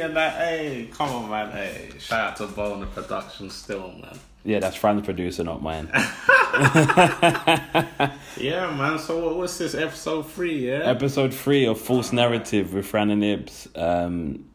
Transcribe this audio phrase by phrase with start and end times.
[0.00, 0.34] and that.
[0.34, 1.50] Hey, come on, man.
[1.50, 4.18] Hey, shout out to Bone Production still, man.
[4.44, 5.88] Yeah, that's Fran's producer, not mine.
[8.36, 8.98] Yeah, man.
[8.98, 10.68] So what, what's this episode three?
[10.68, 10.80] Yeah.
[10.84, 13.68] Episode three of False Narrative with Fran and Ibs.
[13.76, 14.46] Um,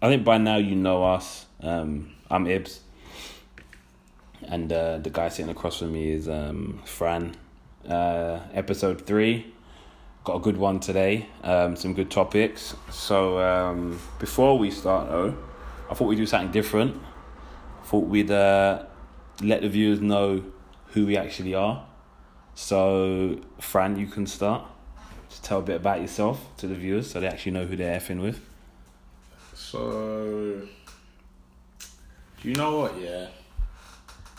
[0.00, 1.46] I think by now you know us.
[1.60, 2.78] Um, I'm Ibs.
[4.42, 7.34] And uh, the guy sitting across from me is um, Fran.
[7.88, 9.52] Uh, episode three.
[10.24, 11.26] Got a good one today.
[11.42, 12.74] Um, some good topics.
[12.90, 15.36] So um, before we start, though,
[15.90, 16.98] I thought we'd do something different.
[17.82, 18.86] I thought we'd uh,
[19.42, 20.42] let the viewers know
[20.92, 21.84] who we actually are.
[22.54, 24.62] So, Fran, you can start.
[25.28, 28.00] Just tell a bit about yourself to the viewers so they actually know who they're
[28.00, 28.40] effing with.
[29.52, 30.62] So,
[32.40, 32.98] do you know what?
[32.98, 33.26] Yeah,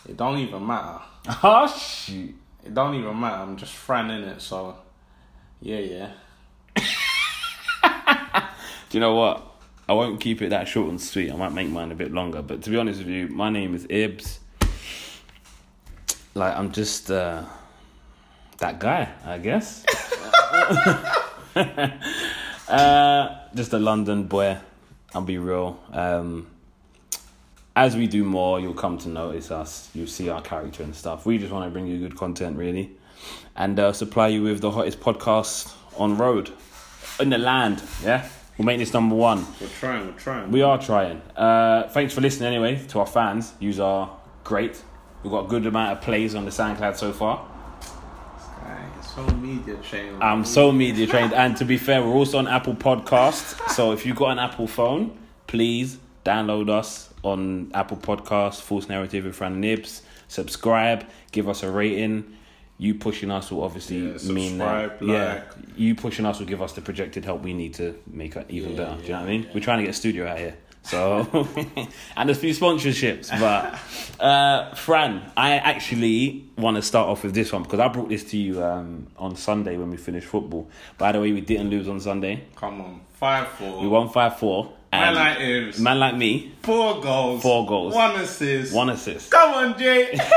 [0.10, 1.00] it don't even matter.
[1.44, 2.34] Oh, shoot.
[2.64, 3.44] It don't even matter.
[3.44, 4.42] I'm just Fran in it.
[4.42, 4.76] So,
[5.62, 6.12] yeah, yeah.
[8.90, 9.44] Do you know what?
[9.88, 11.32] I won't keep it that short and sweet.
[11.32, 12.42] I might make mine a bit longer.
[12.42, 14.40] But to be honest with you, my name is Ibs.
[16.34, 17.44] Like, I'm just uh,
[18.58, 19.86] that guy, I guess.
[22.68, 24.58] uh, just a London boy.
[25.14, 25.80] I'll be real.
[25.92, 26.48] Um,
[27.76, 29.90] as we do more, you'll come to notice us.
[29.94, 31.26] You'll see our character and stuff.
[31.26, 32.92] We just want to bring you good content, really,
[33.56, 36.52] and uh, supply you with the hottest podcast on road
[37.20, 37.84] in the land.
[38.04, 38.28] Yeah,
[38.58, 39.46] we'll make this number one.
[39.62, 40.08] We're trying.
[40.08, 40.52] We're trying.
[40.52, 41.22] We are trying.
[41.36, 43.54] Uh, thanks for listening anyway to our fans.
[43.60, 44.82] You are great.
[45.24, 47.48] We've got a good amount of plays on the SoundCloud so far.
[49.16, 50.22] So media trained.
[50.22, 53.70] I'm so media trained, and to be fair, we're also on Apple Podcast.
[53.70, 59.24] So if you've got an Apple phone, please download us on Apple Podcast, False Narrative
[59.24, 60.02] with Fran Nibs.
[60.28, 62.36] Subscribe, give us a rating.
[62.78, 64.90] You pushing us will obviously Yeah, mean that.
[64.98, 65.42] subscribe, Yeah,
[65.78, 68.72] you pushing us will give us the projected help we need to make it even
[68.72, 68.96] Yeah, better.
[68.98, 69.48] Do you know what I mean?
[69.54, 70.56] We're trying to get a studio out here.
[70.84, 71.26] So,
[72.18, 73.30] and a few sponsorships.
[73.40, 73.80] But,
[74.24, 78.24] uh, Fran, I actually want to start off with this one because I brought this
[78.26, 80.70] to you um, on Sunday when we finished football.
[81.00, 82.44] By the way, we didn't lose on Sunday.
[82.56, 83.82] Come on, five four.
[83.82, 84.74] We won 5 4.
[84.92, 85.80] Man like Ibs.
[85.80, 87.42] man like me, Four goals.
[87.42, 87.94] Four goals.
[87.96, 88.72] One assist.
[88.74, 89.32] one assist.
[89.32, 90.12] Come on, Jay.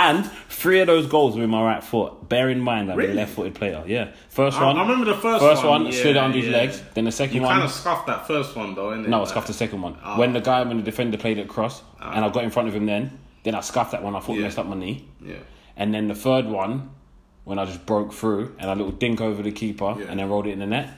[0.00, 2.26] And three of those goals were in my right foot.
[2.28, 3.12] Bear in mind, I'm Really?
[3.12, 3.82] a left footed player.
[3.86, 4.08] Yeah.
[4.30, 4.78] First I- one.
[4.78, 6.56] I remember the first First one, one, yeah, slid it under his yeah.
[6.56, 6.82] legs.
[6.94, 7.50] Then the second you one.
[7.50, 9.08] You kind of scuffed that first one though, innit?
[9.08, 9.96] No, I scuffed the second one.
[10.02, 10.16] Ah.
[10.18, 12.74] When the guy, when the defender played it across, and I got in front of
[12.74, 14.16] him then, then I scuffed that one.
[14.16, 14.42] I thought Yeah.
[14.44, 15.04] messed up my knee.
[15.22, 15.34] Yeah.
[15.76, 16.90] And then the third one,
[17.44, 20.06] when I just broke through and I little dink over the keeper Yeah.
[20.08, 20.88] And then rolled it in the net.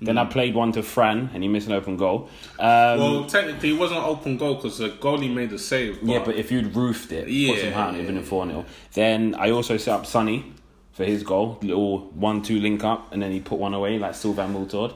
[0.00, 2.28] Then I played one to Fran and he missed an open goal.
[2.58, 5.98] Um, Well, technically, it wasn't an open goal because the goalie made the save.
[6.02, 8.46] yeah, but if you'd roofed it, put Yeah, some height, on it, it'd a 4
[8.46, 8.64] 0.
[8.94, 10.52] Then I also set up Sonny
[10.92, 14.14] for his goal, little 1 2 link up, and then he put one away like
[14.14, 14.94] Sylvain Wiltord.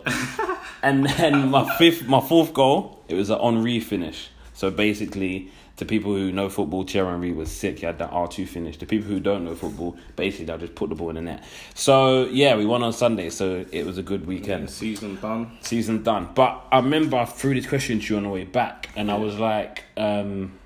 [0.83, 4.29] and then my fifth, my fourth goal, it was an Henry finish.
[4.55, 7.79] So basically, to people who know football, Thierry Henry was sick.
[7.79, 8.77] He had that R2 finish.
[8.79, 11.45] To people who don't know football, basically, they'll just put the ball in the net.
[11.75, 15.57] So, yeah, we won on Sunday, so it was a good weekend season done.
[15.63, 16.29] season done.
[16.35, 19.17] But I remember I threw this question to you on the way back, and I
[19.17, 20.59] was like, um,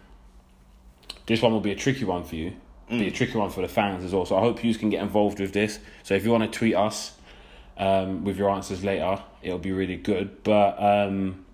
[1.26, 2.54] this one will be a tricky one for you.
[2.88, 4.26] Be a tricky one for the fans as well.
[4.26, 5.80] So I hope you can get involved with this.
[6.04, 7.16] So if you want to tweet us
[7.76, 10.44] um, with your answers later, it'll be really good.
[10.44, 11.44] But um,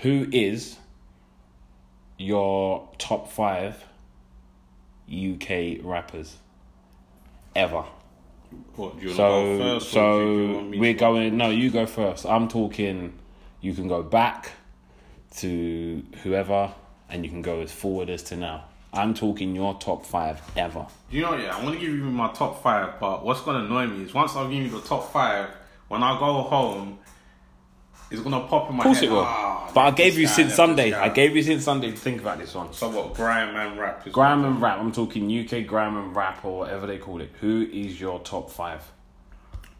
[0.00, 0.76] who is
[2.24, 3.84] your top five
[5.08, 6.36] UK rappers
[7.54, 7.84] ever?
[8.76, 11.36] What, do you want to So, go so do you want me we're going.
[11.36, 12.24] No, you go first.
[12.24, 13.18] I'm talking.
[13.60, 14.52] You can go back
[15.38, 16.72] to whoever,
[17.08, 18.66] and you can go as forward as to now.
[18.92, 20.86] I'm talking your top five ever.
[21.10, 24.04] You know, yeah, I'm gonna give you my top five, but what's gonna annoy me
[24.04, 25.50] is once I give you the top five,
[25.88, 26.98] when I go home,
[28.10, 29.08] it's gonna pop in my Of course head.
[29.08, 29.24] it will.
[29.26, 30.92] "Ah, but I gave you guy, since Sunday.
[30.92, 32.72] I gave you since Sunday to think about this one.
[32.72, 33.14] So what?
[33.14, 34.78] Grime and rap is Grime and rap.
[34.78, 37.30] I'm talking UK grime and rap or whatever they call it.
[37.40, 38.82] Who is your top five?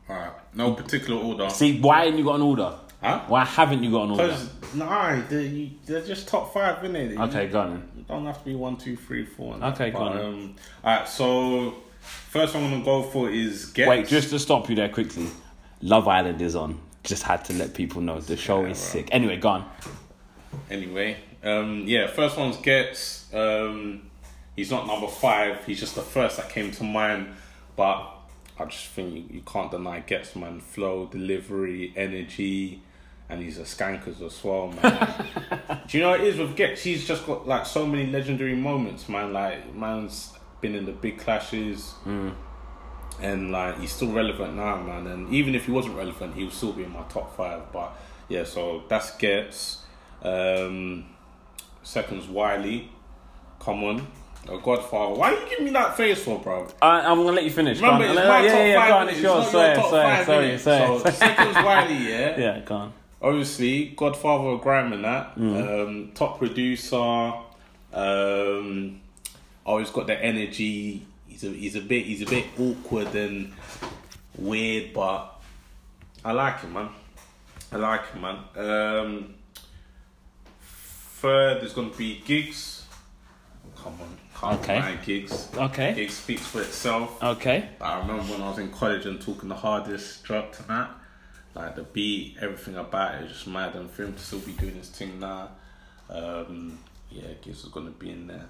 [0.08, 1.48] Alright, no particular order.
[1.50, 2.74] See, why haven't you got an order?
[3.02, 3.20] Huh?
[3.28, 4.26] Why haven't you got an order?
[4.28, 7.18] Because nah, they're, you, they're just top five, innit?
[7.28, 7.88] Okay, You, go on.
[7.96, 9.54] you don't have to be one, two, three, four.
[9.54, 10.18] and that, Okay, go but, on.
[10.18, 10.54] Um,
[10.84, 13.88] alright, so first one I'm gonna go for is Ghetts.
[13.88, 15.26] Wait, just to stop you there quickly.
[15.82, 16.80] Love Island is on.
[17.04, 19.08] Just had to let people know the show Yeah, is sick.
[19.12, 19.64] Anyway, gone.
[20.70, 23.32] Anyway, um, yeah, first one's Ghetts.
[23.32, 24.10] Um,
[24.56, 25.64] he's not number five.
[25.66, 27.28] He's just the first that came to mind.
[27.76, 28.10] But
[28.58, 30.60] I just think you, you can't deny Ghetts, man.
[30.60, 32.82] Flow, delivery, energy,
[33.28, 35.26] and he's a skankers as well, man.
[35.88, 36.82] Do you know what it is with Ghetts?
[36.82, 39.32] He's just got like so many legendary moments, man.
[39.32, 41.92] Like man's been in the big clashes.
[43.24, 45.06] And like he's still relevant now, man.
[45.06, 47.72] And even if he wasn't relevant, he would still be in my top five.
[47.72, 47.92] But
[48.28, 49.78] yeah, so that's Ghetts.
[50.22, 51.06] Um,
[51.82, 52.90] second's Wiley.
[53.60, 54.06] Come on.
[54.46, 55.14] A Godfather.
[55.14, 56.68] Why you giving me that face for, bro?
[56.82, 57.78] I, I'm gonna let you finish.
[57.80, 58.88] Remember, it's Uh, my yeah, top yeah, five.
[58.88, 59.08] go on, innit?
[59.08, 60.58] it's It's not Sorry, your top sorry, five, sorry.
[60.58, 62.38] So second's Wiley, yeah.
[62.38, 62.92] Yeah, go on.
[63.22, 65.34] Obviously, Godfather of Grime and that.
[65.38, 65.86] Mm.
[65.86, 67.32] Um, top producer.
[67.94, 69.00] Um,
[69.64, 71.06] always got the energy.
[71.34, 73.52] He's a he's a bit he's a bit awkward and
[74.38, 75.42] weird, but
[76.24, 76.90] I like him, man.
[77.72, 78.38] I like him, man.
[78.54, 79.34] Um,
[80.62, 82.86] third is gonna be Giggs.
[83.76, 84.98] Come on, can't Okay.
[85.04, 85.48] Giggs.
[85.56, 85.94] Okay.
[85.94, 87.20] Giggs speaks for itself.
[87.20, 87.68] Okay.
[87.80, 90.90] I remember when I was in college and talking the hardest dropped to that.
[91.56, 94.52] Like the beat, everything about it is just mad and for him to still be
[94.52, 95.48] doing his thing now.
[96.08, 96.78] Um,
[97.10, 98.46] yeah, Giggs is gonna be in there.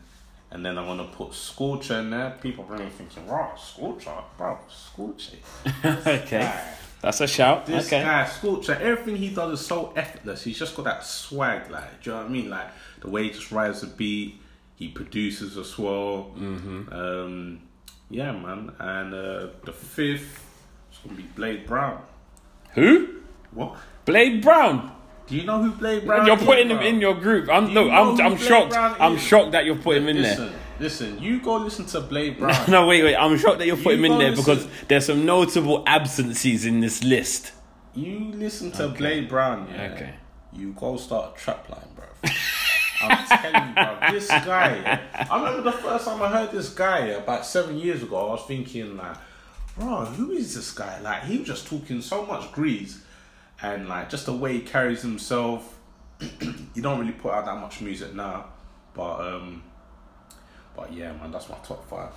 [0.54, 2.38] And then I'm gonna put Scorcher in there.
[2.40, 5.38] People are really thinking, right, Scorcher, bro, Scorcher.
[5.84, 6.40] okay.
[6.42, 6.74] Guy.
[7.02, 7.66] That's a shout.
[7.66, 8.02] This okay.
[8.02, 10.44] guy, Scorcher, everything he does is so effortless.
[10.44, 12.50] He's just got that swag, like, do you know what I mean?
[12.50, 12.68] Like
[13.00, 14.40] the way he just rides the beat,
[14.76, 16.30] he produces as well.
[16.38, 16.92] Mm-hmm.
[16.92, 17.60] Um,
[18.08, 18.70] yeah, man.
[18.78, 20.48] And uh, the fifth
[20.92, 22.00] is gonna be Blade Brown.
[22.74, 23.22] Who?
[23.50, 23.76] What?
[24.04, 24.93] Blade Brown.
[25.26, 26.26] Do you know who Blade Brown?
[26.26, 27.48] You're putting him in your group.
[27.50, 27.90] I'm no.
[27.90, 28.72] I'm I'm shocked.
[28.72, 30.60] Brown I'm shocked that you're putting him in listen, there.
[30.80, 32.70] Listen, you go listen to Blade Brown.
[32.70, 33.16] No, wait, wait.
[33.16, 36.66] I'm shocked that you're putting You him in there listen- because there's some notable absences
[36.66, 37.52] in this list.
[37.94, 39.92] You listen to Blade Brown, yeah.
[39.94, 40.14] Okay.
[40.52, 42.04] You go start a trap line, bro.
[43.02, 43.98] I'm telling you, bro.
[44.12, 47.78] This guy, yeah, I remember the first time I heard this guy yeah, about seven
[47.78, 48.16] years ago.
[48.16, 49.16] I was thinking like,
[49.78, 51.00] bro, who is this guy?
[51.00, 53.02] Like he was just talking so much grease,
[53.62, 55.78] and like just the way he carries himself.
[56.74, 58.46] he don't really put out that much music now,
[58.94, 59.62] but um,
[60.76, 62.12] but yeah, man, that's my top five.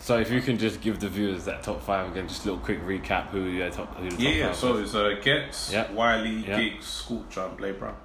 [0.00, 2.64] So if you can just give the viewers that top five again, just a little
[2.64, 4.46] quick recap who your top who the top Yeah, yeah.
[4.48, 4.80] five So was.
[4.82, 5.90] it's uh, Ghetts, Yeah.
[5.92, 6.60] Wiley, Yeah.
[6.60, 7.96] Giggs, Scorcher, and Blade Brown.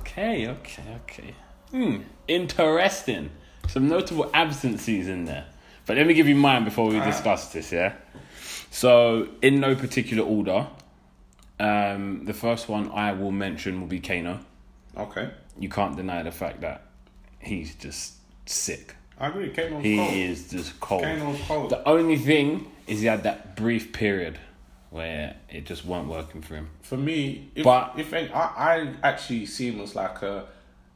[0.00, 1.34] Okay, okay, okay.
[1.70, 3.30] Hmm, interesting.
[3.68, 5.44] Some notable absences in there.
[5.86, 7.92] But let me give you mine before we discuss this, yeah?
[8.70, 10.66] So, in no particular order,
[11.64, 14.40] um, the first one I will mention will be Kano.
[14.96, 16.82] Okay, You can't deny the fact that
[17.40, 18.14] he's just
[18.46, 18.94] sick.
[19.18, 19.50] I agree.
[19.50, 20.12] Kano's He cold.
[20.12, 21.02] is just cold.
[21.02, 21.70] Kano's cold.
[21.70, 24.38] The only thing is he had that brief period
[24.90, 26.68] where it just weren't working for him.
[26.82, 30.46] For me, if, But- if any, I, I actually see him as like a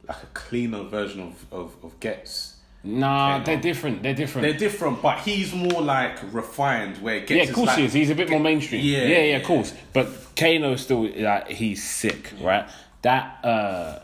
[0.07, 2.55] like a cleaner version of of, of Ghetts.
[2.83, 4.03] Nah, they're different.
[4.03, 4.47] They're different.
[4.47, 6.97] They're different, but he's more like refined.
[6.99, 7.93] Where Ghetts Yeah, of course like, he is.
[7.93, 8.83] He's a bit more mainstream.
[8.85, 9.35] Yeah, Yeah, yeah, yeah.
[9.37, 9.73] of course.
[9.91, 12.67] But Kano still like he's sick, right?
[13.01, 13.99] That uh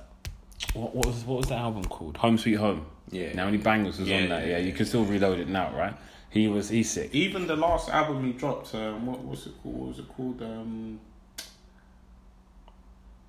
[0.74, 2.18] what, what was what was that album called?
[2.18, 2.86] Home Sweet Home.
[3.12, 3.33] Yeah.
[3.33, 4.45] Now many bangers was Yeah, on that.
[4.45, 5.95] yeah, Yeah, you can still reload it now, right?
[6.30, 7.16] He was he's sick.
[7.16, 9.76] Even the last album he dropped, um, what was it called?
[9.78, 10.42] What was it called?
[10.42, 10.99] Um,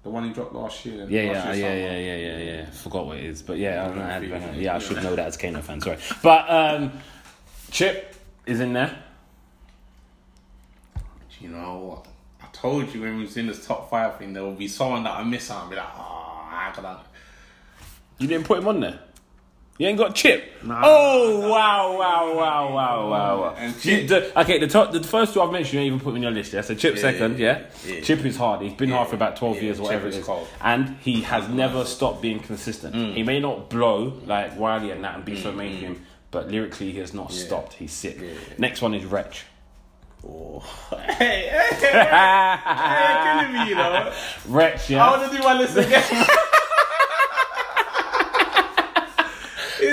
[0.07, 0.95] the one he dropped last year.
[0.95, 1.75] Yeah, last yeah, year's yeah, summer.
[1.75, 2.71] yeah, yeah, yeah, yeah.
[2.71, 5.17] Forgot what it is, but yeah, I, don't know I, if yeah, I should know
[5.17, 5.81] that as Kano fan.
[5.81, 6.93] Sorry, but um,
[7.73, 8.15] Chip
[8.47, 8.97] is in there.
[10.95, 12.07] Do you know what?
[12.41, 15.03] I told you when we was in this top five thing, there will be someone
[15.03, 17.01] that I miss out and be like, oh, I gotta.
[18.19, 19.01] You didn't put him on there.
[19.79, 20.43] You ain't got Chip.
[20.65, 20.81] Nah.
[20.85, 23.55] oh wow, wow, wow, wow, wow, wow.
[23.59, 26.11] And Chip- the- okay, the top, the first two I've mentioned, you ain't even put
[26.11, 26.53] him in your list.
[26.55, 27.39] Yeah, so Chip Yeah, second.
[27.39, 27.63] Yeah.
[27.87, 28.01] yeah.
[28.01, 28.63] Chip is hard.
[28.63, 30.49] He's been hard for about twelve Yeah, years, whatever it is cold.
[30.63, 32.95] and he has never stopped being consistent.
[32.95, 33.15] Mm.
[33.15, 36.99] He may not blow like Wiley and that and be so mainstream, but lyrically he
[37.01, 37.75] has not stopped.
[37.75, 38.19] He's sick.
[38.19, 38.31] Yeah.
[38.57, 39.45] Next one is Wretch.
[40.27, 40.61] Oh.
[41.19, 44.13] hey, hey, hey, hey, killing me, you know.
[44.49, 45.11] Wretch, I yeah.
[45.11, 46.27] want to do my list again.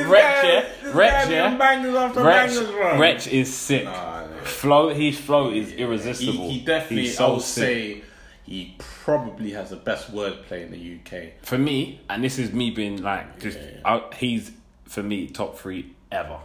[0.03, 0.65] This Wretch, guy- yeah.
[0.83, 1.57] this Wretch, guy yeah.
[1.57, 2.99] Bangers after Wretch, bangers, bro.
[2.99, 3.85] Wretch is sick.
[3.85, 4.37] Nah, no.
[4.43, 6.49] Flow, his flow is He, irresistible.
[6.49, 7.63] he definitely, He's I so would sick.
[7.63, 8.03] say,
[8.43, 11.33] he probably has the best wordplay in the UK.
[11.43, 14.51] for me, and this is me being like, just I, he's
[14.85, 16.39] for me top three ever.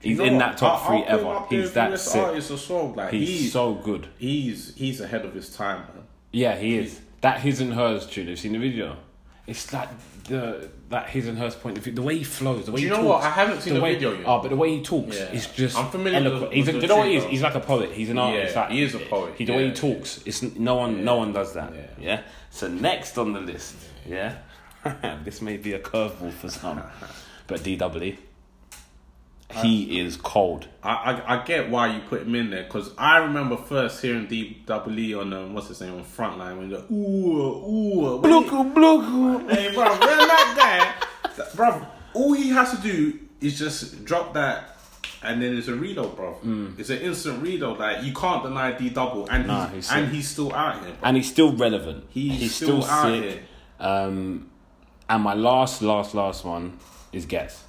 [0.00, 0.38] He's You know in what?
[0.40, 1.62] that top I'll- three I'll put him ever.
[1.62, 2.22] He's that US sick.
[2.22, 2.92] artists as well.
[2.96, 4.08] Like, He's, he's, so good.
[4.18, 6.04] he's he's ahead of his time, man.
[6.32, 7.00] Yeah, he is.
[7.20, 8.24] That his and hers tune.
[8.24, 8.96] Have you seen the video?
[9.46, 9.92] It's that
[10.28, 11.92] the that his and hers point of view.
[11.92, 13.32] The way he flows, the way Do you he know talks, what?
[13.32, 14.22] I haven't seen the way, video yet.
[14.24, 15.32] Oh, but the way he talks Yeah.
[15.32, 15.76] is just.
[15.76, 16.50] I'm familiar with eloquent.
[16.50, 17.24] the- He's a, you know what he is?
[17.24, 17.90] He's like a poet.
[17.92, 18.54] He's an artist.
[18.54, 21.04] Yeah, like, he is a poet, He, the way he talks, it's no one.
[21.04, 21.72] No one does that.
[21.74, 21.86] Yeah.
[22.00, 22.20] Yeah.
[22.50, 23.74] So next on the list,
[24.06, 24.36] yeah,
[25.24, 26.80] this may be a curveball for some,
[27.48, 27.76] but D
[29.54, 30.66] He is cold.
[30.82, 34.26] I, I I get why you put him in there because I remember first hearing
[34.26, 38.28] D Double E on um, what's his name on Frontline when the ooh ooh he-
[38.28, 39.50] bloku.
[39.50, 40.94] Hey, bro, when that
[41.34, 44.76] guy, bro, all he has to do is just drop that
[45.24, 46.36] and then it's a reload, bro.
[46.78, 47.78] It's an instant reload.
[47.78, 49.46] Like you can't deny D double, and Mm.
[49.46, 50.84] Nah, he's, he's and he's still out here.
[50.94, 50.98] Bro.
[51.02, 52.04] and he's still relevant.
[52.10, 53.22] He's still out sick.
[53.22, 53.42] here.
[53.78, 54.50] Um,
[55.08, 56.78] and my last, last, last one
[57.12, 57.64] is Ghetts.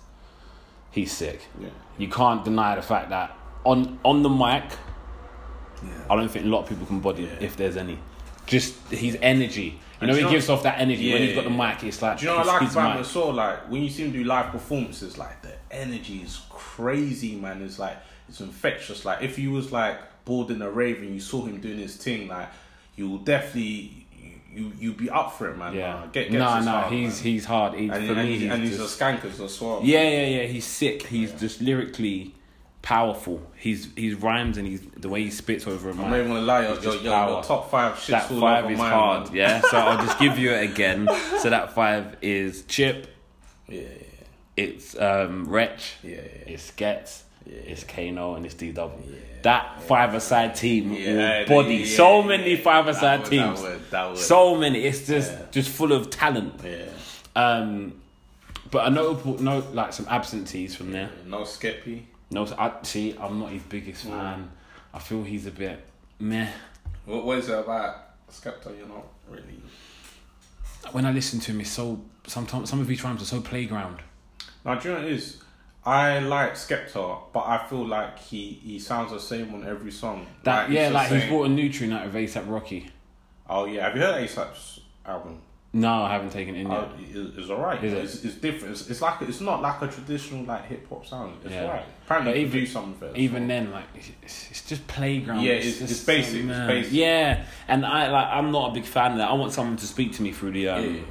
[0.94, 1.42] He's sick.
[1.60, 1.70] Yeah.
[1.98, 3.36] You can't deny the fact that
[3.66, 4.64] on on the mic,
[5.84, 5.90] Yeah.
[6.10, 7.46] I don't think a lot of people can body Yeah.
[7.48, 7.98] if there's any.
[8.46, 9.80] Just his energy.
[10.00, 11.84] You know, he gives off that energy when he's got the mic.
[11.84, 13.36] It's like Do you know what I like about him mic.
[13.36, 17.62] Like when you see him do live performances, like the energy is crazy, man.
[17.62, 17.98] It's like
[18.28, 19.06] it's infectious.
[19.06, 21.96] Like if you was like bored in a rave and you saw him doing his
[21.96, 22.50] thing, like
[22.96, 24.03] you will definitely
[24.54, 25.74] you you be up for it, man.
[25.74, 25.94] Yeah.
[25.94, 27.24] Nah, get, get no, hard, he's man.
[27.34, 27.74] he's hard.
[27.74, 29.82] He, and, for and, me, he's, and he's just- a skankers as well.
[29.84, 30.44] Yeah, yeah, yeah.
[30.44, 31.08] He's sick.
[31.08, 32.36] He's just lyrically
[32.82, 33.42] powerful.
[33.58, 36.20] He's he's rhymes and he's the way he spits over a I'm not mic.
[36.20, 37.30] even gonna lie, your, It's your, just your, power.
[37.32, 39.36] your top five shits That five is mine, hard, man.
[39.36, 39.62] yeah.
[39.62, 41.08] So I'll just give you it again.
[41.40, 43.08] So that five is Chip.
[43.70, 43.84] Yeah,
[44.58, 45.94] It's um, Wretch.
[46.04, 46.54] yeah, yeah.
[46.54, 47.23] It's Skets.
[47.46, 47.54] Yeah.
[47.72, 49.02] It's Kano and it's D double.
[49.42, 52.62] That five aside team Yeah, will body yeah, so many yeah.
[52.64, 53.62] five That aside would- teams.
[53.62, 54.18] That would, that would.
[54.18, 54.80] So many.
[54.86, 55.46] It's just Yeah.
[55.52, 56.62] just full of talent.
[56.64, 56.86] yeah.
[57.36, 58.00] Um,
[58.72, 61.10] but a notable note, like some absentees from there.
[61.26, 62.04] No Skeppy.
[62.32, 63.16] No, I see.
[63.20, 64.50] I'm not his biggest fan.
[64.94, 65.84] I feel he's a bit
[66.20, 66.48] meh.
[67.06, 67.96] What, what is it about
[68.32, 68.76] Skepta?
[68.78, 69.62] You're not really.
[70.92, 74.00] When I listen to him, it's so sometimes some of his rhymes are so playground.
[74.66, 75.43] Now, do you know what it is?
[75.86, 80.26] I like Skepta, but I feel like he, he sounds the same on every song.
[80.44, 82.90] That it's yeah, like he's brought a nutrient out of ASAP Rocky.
[83.50, 85.42] Oh yeah, have you heard ASAP's album?
[85.76, 86.78] No, I haven't taken it in yet.
[86.80, 87.84] Oh, it- it's alright.
[87.84, 88.04] Is it?
[88.04, 88.76] It's, it's different.
[88.76, 91.38] It's, it's like it's not like a traditional like hip hop sound.
[91.44, 91.64] It's Yeah.
[91.64, 91.86] alright.
[92.06, 93.16] Apparently, even- do something.
[93.16, 95.42] Even then, like it's, it's just playground.
[95.42, 96.94] Yeah, it's- just it's basic, it's basic.
[96.94, 99.30] Yeah, and I like I'm not a big fan of that.
[99.30, 101.02] I want someone to speak to me through the um, Yeah.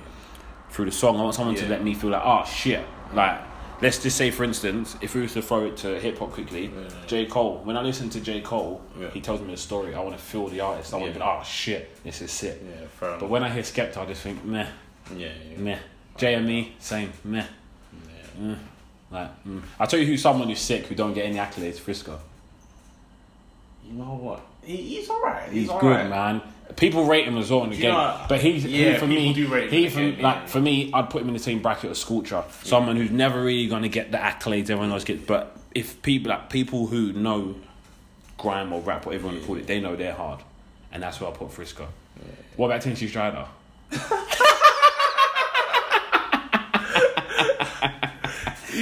[0.71, 1.19] through the song.
[1.19, 3.52] I want someone to let me feel like, oh shit, like.
[3.83, 6.67] Let's just say, for instance, if we were to throw it to hip hop quickly,
[6.67, 6.89] Yeah.
[7.09, 7.27] J.
[7.27, 7.61] Cole.
[7.65, 8.41] When I listen to J.
[8.41, 9.11] Cole, Yeah.
[9.11, 9.93] he tells me the story.
[9.93, 10.95] I want to feel the artist.
[10.95, 12.63] I want to be like, oh shit, this is sick.
[12.65, 14.69] Yeah, fair But when I hear Skepta, I just think, meh,
[15.17, 15.59] Yeah, yeah.
[15.59, 15.79] meh.
[16.17, 17.45] JME, same, meh.
[18.39, 18.41] yeah.
[18.41, 18.59] Mm.
[19.11, 19.63] Like, mm.
[19.81, 21.79] I'll tell you who's someone who's sick who don't get any accolades.
[21.81, 22.21] Frisco.
[23.85, 24.41] You know what?
[24.63, 25.49] He, he's alright.
[25.51, 26.09] He's, He's, good, alright.
[26.09, 26.41] man.
[26.77, 29.33] People rate him as well in the game, know but he's Yeah, he, for me.
[29.33, 30.47] do rate him he for game, like yeah.
[30.47, 32.45] for me, I'd put him in the same bracket as Scorcher.
[32.63, 35.25] Someone who's never really gonna get the accolades everyone else gets.
[35.25, 37.55] But if people like people who know
[38.39, 40.41] grime or rap, whatever you want to call it, they know they're hard,
[40.93, 41.89] and that's where I put Frisco.
[42.57, 43.47] What about Tinchy Stryder?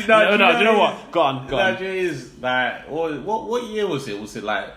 [0.08, 1.10] No, no, do you know what?
[1.12, 1.76] Go on, go Nah, on.
[1.78, 4.18] do you know is like what, what what year was it?
[4.20, 4.68] Was it like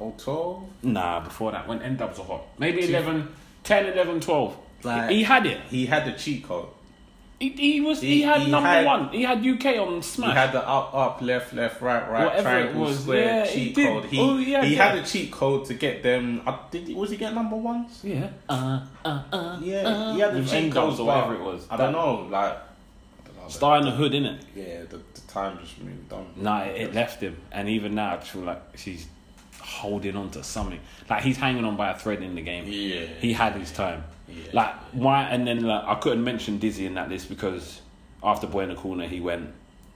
[0.00, 0.62] oh twelve?
[0.82, 2.42] Nah, before that, when N-Dubz were hot.
[2.58, 3.28] Maybe 11,
[3.64, 4.56] 10, 11, 12.
[4.82, 5.60] Like- he had it.
[5.68, 6.68] He had the cheat code.
[7.38, 8.02] He, he was.
[8.02, 9.08] He, He- had he number had- one.
[9.10, 10.28] He had UK on Smash.
[10.30, 13.46] He had the up, up, left, left, right, right, Whatever it triangle, was, square, yeah,
[13.46, 13.86] cheat did.
[13.88, 14.04] code.
[14.06, 14.88] He, Oh, yeah, he yeah.
[14.90, 16.42] had a cheat code to get them.
[16.46, 18.00] Uh, did he, was he get number ones?
[18.02, 18.28] yeah.
[18.46, 19.58] Uh, uh, uh.
[19.62, 21.66] Yeah, uh, he had the with cheat codes or whatever it was.
[21.70, 22.52] I don't know, like.
[22.52, 24.38] I don't Star in the hood, innit?
[24.54, 26.26] Yeah, the, the time just moved on.
[26.36, 29.06] Nah, it, it left him, and even now I just feel like she's
[29.70, 30.80] holding on to something.
[31.08, 32.64] Like he's hanging on by a thread in the game.
[32.66, 33.06] Yeah.
[33.20, 34.04] He had his time.
[34.28, 34.42] Yeah.
[34.52, 35.22] Like why?
[35.24, 37.80] And then like, I couldn't mention Dizzee in that list because
[38.22, 39.50] after Boy in the Corner he went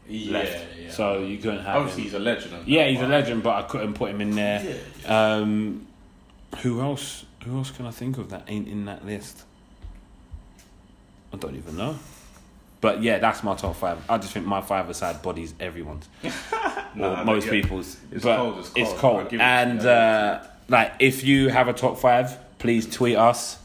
[0.08, 0.66] yeah, left.
[0.78, 0.90] yeah.
[0.90, 2.04] So you couldn't have obviously him.
[2.04, 2.66] he's a legend.
[2.66, 4.78] Yeah, he's a legend, but I couldn't put him in there.
[5.04, 5.86] Yeah, Um,
[6.62, 7.24] who else?
[7.44, 9.44] Who else can I think of that ain't in that list?
[11.32, 11.98] I don't even know.
[12.84, 13.98] But yeah, that's my top five.
[14.10, 16.06] I just think my five aside bodies everyone's
[17.00, 17.50] or most yeah.
[17.52, 17.96] people's.
[18.12, 19.20] It's but cold, it's It's cold.
[19.22, 19.32] cold.
[19.32, 23.58] It- And yeah, uh, like, if you have a top five, please tweet us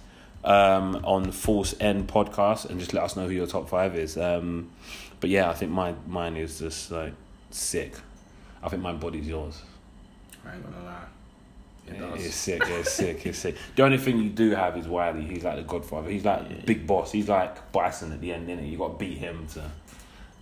[0.45, 4.17] um, on Force N podcast and just let us know who your top five is.
[4.17, 4.69] Um,
[5.19, 7.11] but yeah, I think my mine is just like
[7.51, 7.95] sick.
[8.63, 9.61] I think my body's yours.
[10.45, 11.03] I ain't gonna lie.
[11.89, 12.25] It does.
[12.25, 13.55] It's sick, yeah, it's sick, it's sick.
[13.75, 15.23] The only thing you do have is Wiley.
[15.25, 16.09] He's like the godfather.
[16.09, 16.57] He's like Yeah.
[16.65, 17.11] big boss.
[17.11, 18.69] He's like Bison at the end, innit?
[18.69, 19.69] You got to beat him to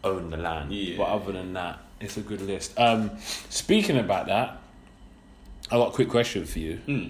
[0.04, 0.72] own the land.
[0.72, 0.98] Yeah.
[0.98, 2.80] But other than that, it's a good list.
[2.80, 3.12] Um,
[3.50, 4.58] speaking about that,
[5.72, 6.78] I got a quick question for you.
[6.86, 7.08] Hmm.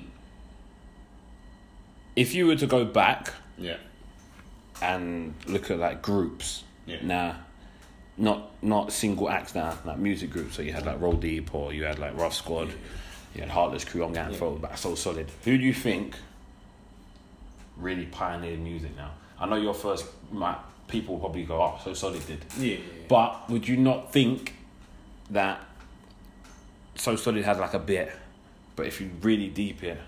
[2.15, 3.77] If you were to go back Yeah.
[4.81, 6.97] and look at like groups, Yeah.
[7.03, 7.35] now,
[8.17, 10.55] not not single acts now, like music groups.
[10.55, 12.71] So you had like Roll Deep or you had like Ruff Sqwad.
[13.41, 14.03] Had Heartless Crew.
[14.03, 14.39] I'm getting Yeah.
[14.39, 15.29] thrown back so solid.
[15.45, 16.15] Who do you think
[17.77, 19.11] really pioneered music now?
[19.39, 22.77] I know your first like, people probably go, "Oh, so solid did," Yeah.
[23.07, 24.53] but would you not think
[25.29, 25.59] that
[26.95, 28.11] so solid had like a bit?
[28.75, 29.99] But if you really deep it,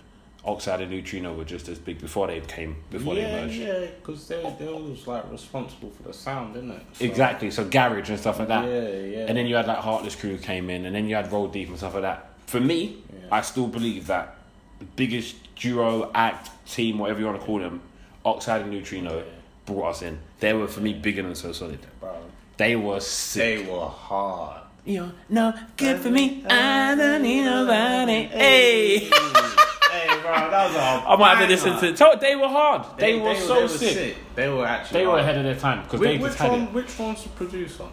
[0.45, 3.55] Oxide and Neutrino were just as big before they came before yeah, they merged.
[3.55, 6.81] yeah, because they they was like responsible for the sound, didn't it?
[6.93, 7.51] So- Exactly.
[7.51, 8.65] So garage and stuff like that.
[8.65, 9.25] Yeah, yeah.
[9.27, 11.67] And then you had like Heartless Crew came in, and then you had Roll Deep
[11.69, 12.28] and stuff like that.
[12.49, 13.27] For me, Yeah.
[13.37, 14.35] I still believe that
[14.79, 17.81] the biggest duo act team, whatever you want to call them,
[18.25, 19.23] Oxide and Neutrino, Yeah.
[19.67, 20.17] brought us in.
[20.39, 21.77] They were for me bigger than So Solid.
[21.99, 22.09] Bro,
[22.57, 23.65] They were sick.
[23.65, 24.61] they were hard.
[24.83, 26.43] You're no good for me.
[26.49, 28.23] I don't need nobody.
[28.23, 28.97] Hey.
[28.99, 30.79] hey, bro, that was a
[31.09, 31.95] I might have to listen to.
[31.95, 32.97] So they were hard.
[32.97, 34.17] They, were so they were sick.
[34.33, 35.01] They were actually.
[35.01, 36.61] They were ahead of their time because they Which, just which had one?
[36.63, 36.73] it.
[36.73, 37.85] Which one's the producer?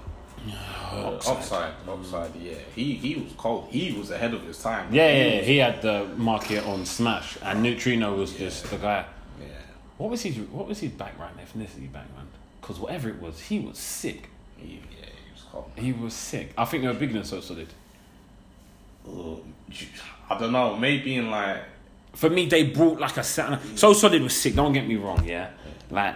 [0.97, 1.37] Uh, Oxide.
[1.37, 1.73] Oxide.
[1.89, 2.31] Oxide.
[2.41, 3.69] Yeah, he he was cold.
[3.71, 4.93] He was ahead of his time.
[4.93, 8.71] Yeah, He yeah, yeah, was- he had the market on Smash, and Neutrino was just
[8.71, 9.05] the guy.
[9.41, 9.47] yeah.
[9.99, 12.29] What was his What was his background, ethnicity background?
[12.61, 14.29] Because whatever it was, he was sick.
[14.57, 15.71] He, yeah, he was cold.
[15.77, 16.53] He was sick.
[16.59, 17.69] I think they were bigger than So Solid.
[19.09, 19.39] Ugh,
[20.31, 20.77] I don't know.
[20.77, 21.63] Maybe in like
[22.15, 23.23] For me, they brought like a.
[23.23, 24.55] So Solid was sick.
[24.55, 25.25] Don't get me wrong.
[25.25, 25.51] Yeah,
[25.91, 26.15] like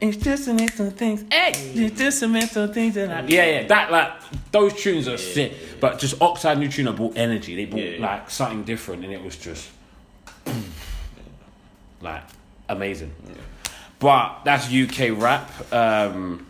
[0.00, 1.24] it's just some mental things.
[1.30, 2.94] Hey, it's just some mental things.
[2.94, 3.66] That I, yeah, yeah.
[3.66, 4.12] That like
[4.52, 5.52] those tunes are sick.
[5.80, 7.54] But just Oxide Neutrino brought energy.
[7.56, 8.06] They brought Yeah, yeah.
[8.06, 9.68] like something different, and it was just
[12.00, 12.22] like
[12.68, 13.12] amazing.
[13.98, 15.50] But that's UK rap.
[15.72, 16.44] Um,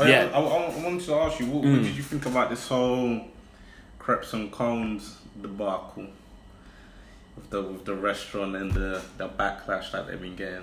[0.00, 0.26] Oh, Yeah.
[0.26, 2.68] yeah, I, I, I wanted to ask you, what, what did you think about this
[2.68, 3.20] whole
[3.98, 6.06] crepes and cones debacle
[7.34, 10.62] with the with the restaurant and the the backlash that they've been getting?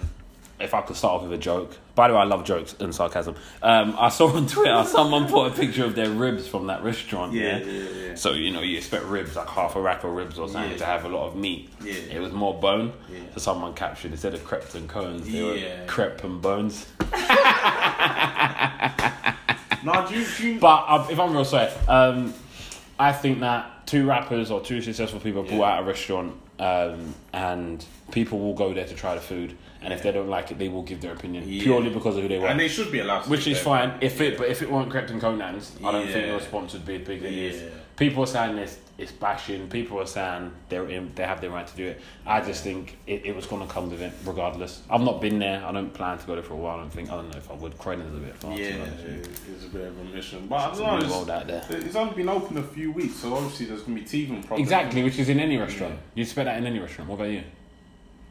[0.60, 1.78] If I could start off with a joke.
[1.96, 3.36] By the way, I love jokes and sarcasm.
[3.62, 7.34] Um, I saw on Twitter someone put a picture of their ribs from that restaurant.
[7.34, 7.58] Yeah.
[7.58, 8.16] Yeah, yeah, yeah.
[8.16, 10.86] So you know you expect ribs like half a rack of ribs or something to
[10.86, 11.70] have a lot of meat.
[11.82, 11.94] Yeah.
[11.94, 12.94] It was more bone.
[13.12, 13.20] Yeah.
[13.34, 16.86] So someone captured instead of crepes and cones, they were crepe and bones.
[19.84, 22.34] No, do you, do you, But um, if I'm real sorry, um,
[22.98, 25.64] I think that two rappers or two successful people brought Yeah.
[25.76, 30.02] out a restaurant, um, and people will go there to try the food, and if
[30.04, 31.64] they don't like it, they will give their opinion Yeah.
[31.64, 32.48] purely because of who they were.
[32.48, 33.30] and they should be allowed to.
[33.30, 34.38] Which is fine if it, Yeah.
[34.40, 37.02] but if it weren't Krept and Konan's, I don't think the response would be as
[37.08, 37.62] big as it is.
[37.62, 37.68] Yeah.
[37.98, 39.70] People are saying this, it's bashing.
[39.70, 42.02] People are saying they're in, they have the right to do it.
[42.26, 44.82] I just think it, it was going to come with it regardless.
[44.90, 45.64] I've not been there.
[45.66, 46.78] I don't plan to go there for a while.
[46.78, 47.78] I don't think I don't know if I would.
[47.78, 48.52] Croydon's a bit far.
[48.52, 49.22] Yeah, you.
[49.56, 51.22] it's a bit of a mission, but I It's don't a know.
[51.22, 51.64] It's, out there.
[51.70, 54.62] it's only been open a few weeks, so obviously there's gonna be teething problems.
[54.62, 55.98] Exactly, which is in any restaurant.
[56.16, 57.10] You'd expect that in any restaurant.
[57.10, 57.44] What about you?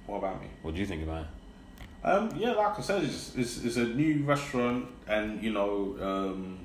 [0.07, 0.49] What about me?
[0.63, 2.07] What do you think about it?
[2.07, 6.59] Um, yeah, like I said, it's, it's, it's a new restaurant, and you know, um,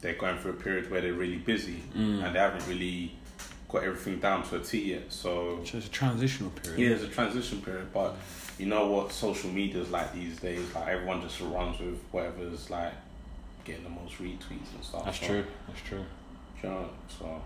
[0.00, 2.24] they're going through a period where they're really busy, Mm.
[2.24, 3.12] and they haven't really
[3.68, 5.12] got everything down to a T yet.
[5.12, 6.80] So So it's a transitional period.
[6.80, 8.14] yeah, it's a transition period, but
[8.58, 10.74] you know what social media is like these days.
[10.74, 12.92] Like everyone just runs with whatever's like
[13.64, 15.04] getting the most retweets and stuff.
[15.04, 15.44] That's so, true.
[15.66, 16.04] That's true.
[16.62, 17.42] you know, so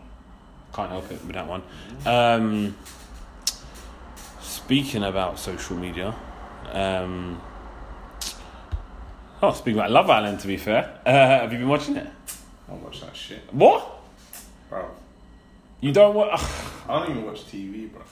[0.75, 1.63] Can't help it with that one.
[2.05, 2.77] Um,
[4.69, 6.15] speaking about social media,
[6.73, 7.41] um,
[9.43, 12.07] oh, speaking about Love Island, to be fair, uh, have you been watching it?
[12.07, 13.99] I don't watch that shit, What?
[14.69, 14.85] bro.
[15.81, 16.39] You don't watch?
[16.89, 18.03] I don't even watch TV, bro.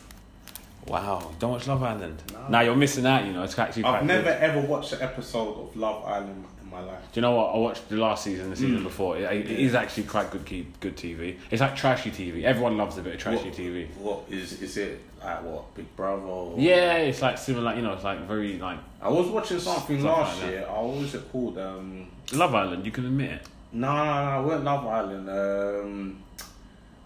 [0.86, 2.22] Wow, you don't watch Love Island?
[2.32, 2.48] No.
[2.48, 3.26] Now you're missing out.
[3.26, 4.32] You know, it's actually I've never good.
[4.40, 6.42] ever watched an episode of Love Island
[6.76, 7.00] my life.
[7.12, 7.54] Do you know what?
[7.54, 8.58] I watched the last season, the Mm.
[8.58, 9.16] season before.
[9.16, 11.36] It, it is actually quite good, keep, good TV.
[11.50, 12.44] It's like trashy TV.
[12.44, 13.86] Everyone loves a bit of trashy What- TV.
[13.98, 15.42] What is is it like?
[15.42, 16.22] What Big Brother?
[16.22, 17.64] or- Yeah, it's like similar.
[17.64, 20.66] Like, You know, it's like very like I was watching something last like year.
[20.68, 21.58] I was it called?
[21.58, 22.84] Um, Love Island.
[22.84, 23.42] You can admit it.
[23.72, 25.28] no, no, no, it wasn't Love Island.
[25.30, 26.18] Um,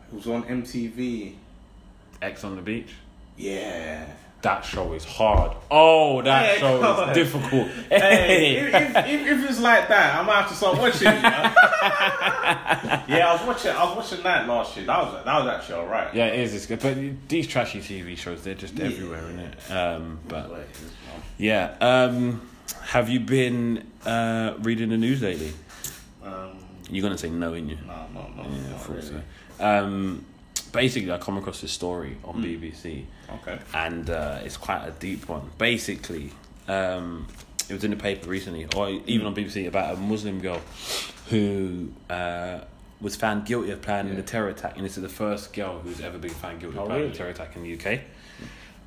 [0.08, 1.34] it was on MTV.
[2.22, 2.92] X on the beach.
[3.36, 4.04] Yeah.
[4.42, 5.52] That show is hard.
[5.70, 7.68] Oh, that Hey, show is difficult.
[7.90, 11.22] Hey, if, if, if, it's like that, I might have to start watching it.
[13.10, 13.70] Yeah, I was watching.
[13.72, 14.86] I was watching that last year.
[14.86, 16.14] That was that was actually alright.
[16.14, 16.54] yeah, it is.
[16.54, 16.80] It's good.
[16.80, 18.86] But these trashy TV shows, they're just Yeah.
[18.86, 19.70] everywhere, innit?
[19.70, 20.50] Um, but
[21.38, 21.76] yeah.
[21.80, 22.40] Um,
[22.82, 25.52] have you been uh, reading the news lately?
[26.24, 26.56] Um,
[26.88, 27.78] You're gonna say no, ain't you?
[27.86, 28.42] no, no, no.
[28.48, 29.02] Yeah, not really.
[29.02, 29.22] so.
[29.60, 30.24] Um,
[30.72, 32.42] basically, I come across this story on Hmm.
[32.44, 33.04] BBC,
[33.36, 33.58] Okay.
[33.74, 35.50] and uh, it's quite a deep one.
[35.58, 36.30] Basically,
[36.68, 37.26] um,
[37.68, 40.60] it was in the paper recently, or even on BBC, about a Muslim girl
[41.28, 42.60] who uh,
[43.00, 44.20] was found guilty of planning Yeah.
[44.20, 46.82] the terror attack, and this is the first girl who's ever been found guilty Oh,
[46.82, 47.12] of planning really?
[47.12, 48.00] the terror attack in the UK.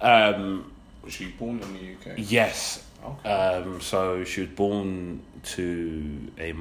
[0.01, 0.71] Um,
[1.03, 2.15] Was she born in the UK?
[2.17, 2.83] yes.
[3.03, 3.29] Okay.
[3.29, 6.53] Um, so she was born to a uh,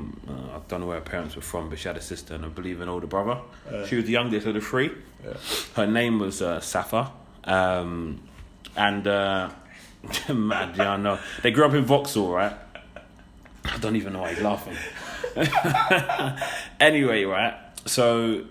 [0.56, 2.48] I don't know where her parents were from, but she had a sister and I
[2.48, 3.40] believe an older brother.
[3.70, 3.86] Uh.
[3.86, 4.90] she was the youngest of the three.
[5.24, 5.34] Yeah.
[5.76, 7.12] Her name was uh, Safa,
[7.44, 8.20] um,
[8.76, 9.50] and uh,
[10.32, 11.18] mad, yeah, I know.
[11.42, 12.54] They grew up in Vauxhall, right?
[13.64, 14.76] I don't even know why he's laughing.
[16.80, 17.54] anyway, right?
[17.86, 18.44] So,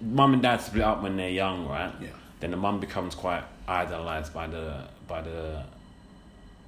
[0.00, 1.92] mum and dad split up when they're young, right?
[2.00, 2.08] Yeah.
[2.40, 5.62] then the mum becomes quite idolized by the by the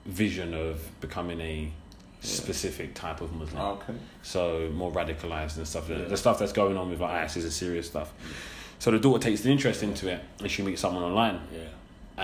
[0.04, 1.72] vision of becoming a
[2.20, 3.60] specific type of Muslim.
[3.62, 3.94] Okay.
[4.22, 5.88] So more radicalized and stuff.
[5.88, 6.04] The- Yeah.
[6.08, 8.12] The stuff that's going on with like ISIS is a serious stuff.
[8.82, 11.60] So the daughter takes an interest into it, and she meets someone online, Yeah.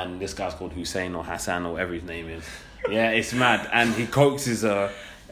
[0.03, 2.42] and this guy's called Hussein or Hassan or whatever his name is.
[2.90, 4.90] Yeah, it's mad, and he coaxes her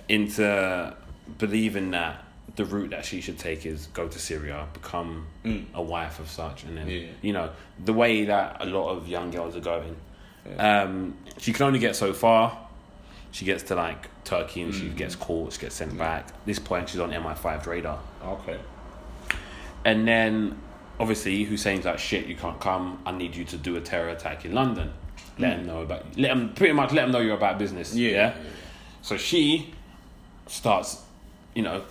[0.08, 0.94] into
[1.38, 2.22] believing that
[2.54, 5.64] the route that she should take is go to Syria, become Mm.
[5.74, 7.08] a wife of such, and then Yeah.
[7.22, 7.50] you know
[7.84, 9.96] the way that a lot of young girls are going.
[10.48, 10.82] Yeah.
[10.82, 12.56] Um, she can only get so far.
[13.32, 14.96] She gets to like Turkey and she Mm.
[14.96, 15.54] gets caught.
[15.54, 16.28] She gets sent back.
[16.28, 17.98] At this point, she's on MI5's radar.
[18.24, 18.58] Okay.
[19.84, 20.58] And then,
[20.98, 23.00] obviously, Hussein's like, "Shit, you can't come.
[23.06, 24.92] I need you to do a terror attack in London.
[25.38, 26.16] Let him know about.
[26.18, 27.94] Let him pretty much let him know you're about business.
[27.94, 28.10] Yeah.
[28.10, 28.34] yeah?
[29.02, 29.72] So she
[30.46, 31.02] starts,
[31.54, 31.84] you know,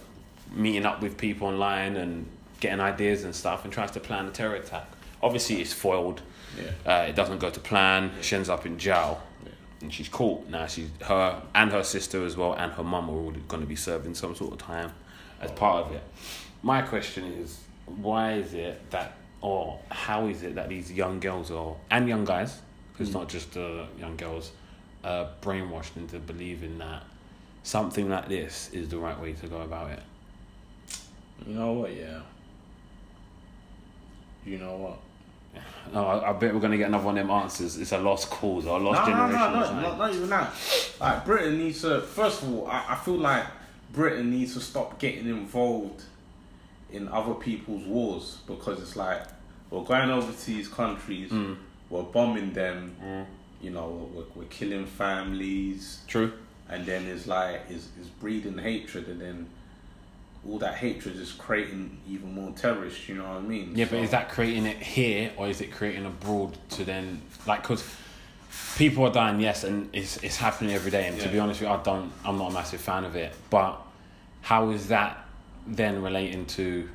[0.53, 2.27] meeting up with people online and
[2.59, 4.87] getting ideas and stuff, and tries to plan a terror attack.
[5.21, 6.21] Obviously, it's foiled.
[6.57, 6.71] Yeah.
[6.91, 8.11] Uh, it doesn't go to plan.
[8.21, 9.51] She ends up in jail, Yeah.
[9.81, 10.47] and she's caught.
[10.49, 13.67] Now she's her and her sister as well, and her mum are all going to
[13.67, 14.91] be serving some sort of time
[15.41, 16.03] as part of it.
[16.63, 21.51] My question is, why is it that, or how is it that these young girls
[21.51, 22.61] are and young guys,
[22.99, 24.51] it's not just uh, young girls,
[25.03, 27.03] uh, brainwashed into believing that
[27.63, 29.99] something like this is the right way to go about it?
[31.45, 31.93] You know what?
[31.93, 32.21] Yeah.
[34.45, 34.99] You know what?
[35.93, 37.77] No, I, I bet we're gonna get another one of them answers.
[37.77, 39.39] It's a lost cause or a lost no, no, generation.
[39.39, 39.83] no, or no, something.
[39.83, 40.53] not, not even that.
[40.99, 42.01] Like Britain needs to.
[42.01, 43.45] First of all, I, I feel like
[43.91, 46.03] Britain needs to stop getting involved
[46.95, 49.21] in other people's wars because it's like
[49.69, 51.57] we're going over to these countries, Mm.
[51.89, 52.95] we're bombing them.
[53.03, 53.25] Mm.
[53.61, 56.31] You know, we're, we're killing families, True.
[56.69, 59.49] and then it's like it's, it's breeding hatred, and then
[60.47, 63.09] all that hatred is creating even more terrorists.
[63.09, 63.71] You know what I mean?
[63.75, 67.63] Yeah, but is that creating it here or is it creating abroad to then like
[67.63, 67.83] because
[68.77, 71.07] people are dying, yes, and it's it's happening every day.
[71.07, 73.33] And to be honest with you, I don't, I'm not a massive fan of it.
[73.49, 73.81] But
[74.41, 75.24] how is that
[75.67, 76.89] then relating to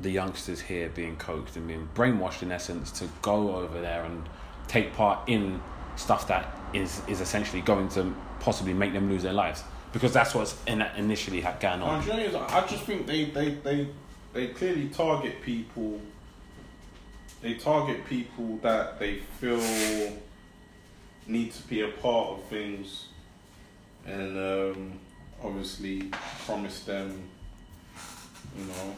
[0.00, 4.28] the youngsters here being coaxed and being brainwashed in essence to go over there and
[4.66, 5.60] take part in
[5.96, 9.62] stuff that is is essentially going to possibly make them lose their lives
[9.94, 12.02] because that's what's in, initially going on.
[12.50, 13.88] I just think they, they, they,
[14.32, 16.00] they clearly target people.
[17.40, 19.60] They target people that they feel
[21.28, 23.06] need to be a part of things,
[24.04, 24.98] and um,
[25.42, 26.10] obviously
[26.44, 27.28] promise them,
[28.58, 28.94] you know,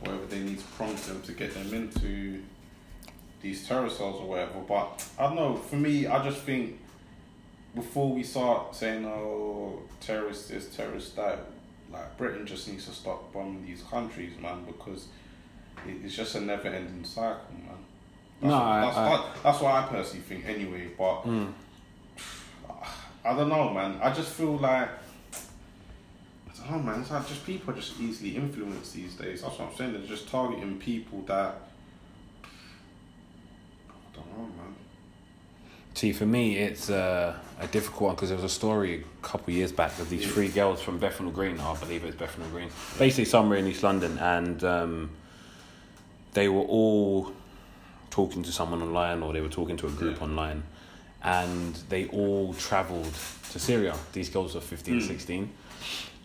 [0.00, 2.42] whatever they need to prompt them to get them into
[3.42, 4.58] these terror cells or whatever.
[4.66, 5.56] But I don't know.
[5.56, 6.78] For me, I just think
[7.74, 11.38] before we start saying oh terrorist this terrorist that
[11.92, 15.06] like britain just needs to stop bombing these countries man because
[15.86, 17.68] it's just a never ending cycle man
[18.40, 21.52] that's, No, what, I- that's, I- that- that's what i personally think anyway but Mm.
[23.24, 24.88] i don't know man i just feel like
[26.70, 27.00] Know, man.
[27.00, 29.42] It's like just people are just easily influenced these days.
[29.42, 29.92] That's what I'm saying.
[29.92, 31.54] They're just targeting people that
[33.88, 34.74] I don't know, man.
[35.94, 39.50] See, for me, it's uh, a difficult one because there was a story a couple
[39.52, 41.58] of years back of these three girls from Bethnal Green.
[41.58, 45.10] I believe it's Bethnal Green, basically somewhere in East London, and um,
[46.34, 47.32] they were all
[48.10, 50.24] talking to someone online, or they were talking to a group Yeah.
[50.24, 50.62] online,
[51.22, 53.12] and they all travelled
[53.52, 53.94] to Syria.
[54.12, 55.06] These girls were 15, Mm.
[55.06, 55.50] 16.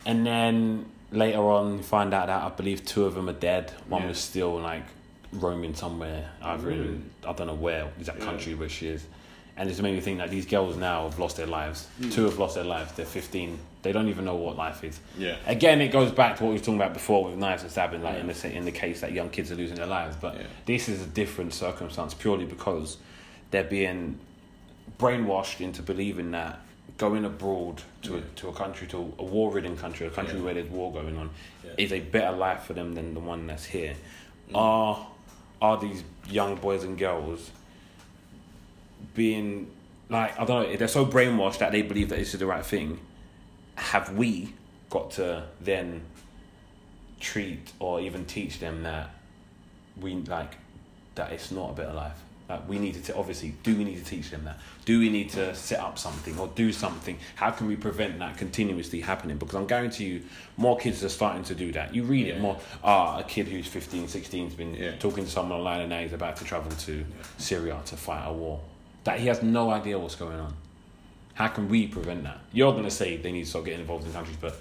[0.06, 3.72] And then later on, you find out that I believe two of them are dead.
[3.88, 4.08] One Yeah.
[4.10, 4.84] was still like
[5.32, 6.80] roaming somewhere, either Really?
[6.88, 8.26] in I don't know where exact Yeah.
[8.26, 9.06] country where she is.
[9.58, 11.88] And it's made me think that these girls now have lost their lives.
[12.02, 12.12] Mm.
[12.14, 12.92] Two have lost their lives.
[12.92, 13.58] They're 15.
[13.84, 15.00] They don't even know what life is.
[15.18, 15.38] Yeah.
[15.46, 18.04] Again, it goes back to what we were talking about before with knives and stabbing,
[18.04, 18.22] like Yeah.
[18.22, 20.18] in the in the case that young kids are losing their lives.
[20.20, 20.44] But Yeah.
[20.66, 22.98] this is a different circumstance purely because
[23.52, 24.20] they're being
[25.00, 26.60] brainwashed into believing that
[26.98, 28.18] going abroad to Yeah.
[28.20, 30.46] a, to a country to a war-ridden country, a country Yeah.
[30.46, 31.30] where there's war going on,
[31.64, 31.72] Yeah.
[31.78, 33.96] is a better life for them than the one that's here.
[34.50, 34.56] Mm.
[34.56, 35.08] Are
[35.62, 37.52] are these young boys and girls
[39.14, 39.72] being
[40.10, 40.76] like I don't know?
[40.76, 43.00] They're so brainwashed that they believe that this is the right thing.
[43.76, 44.54] Have we
[44.90, 46.02] got to then
[47.20, 49.10] treat or even teach them that
[50.00, 50.58] we like
[51.16, 52.22] that it's not a better life?
[52.48, 54.60] Like we need to obviously do we need to teach them that?
[54.86, 57.18] Do we need to set up something or do something?
[57.36, 59.38] How can we prevent that continuously happening?
[59.38, 60.22] Because I'm guarantee you,
[60.56, 61.96] more kids are starting to do that.
[61.96, 62.42] You read it Yeah.
[62.42, 62.60] more.
[62.84, 64.92] Ah, a kid who's 15, 16 has been Yeah.
[65.00, 67.04] talking to someone online and now he's about to travel to
[67.40, 68.60] Syria to fight a war.
[69.06, 70.54] That he has no idea what's going on.
[71.34, 72.40] How can we prevent that?
[72.54, 74.56] You're going to say they need to start getting involved in countries, but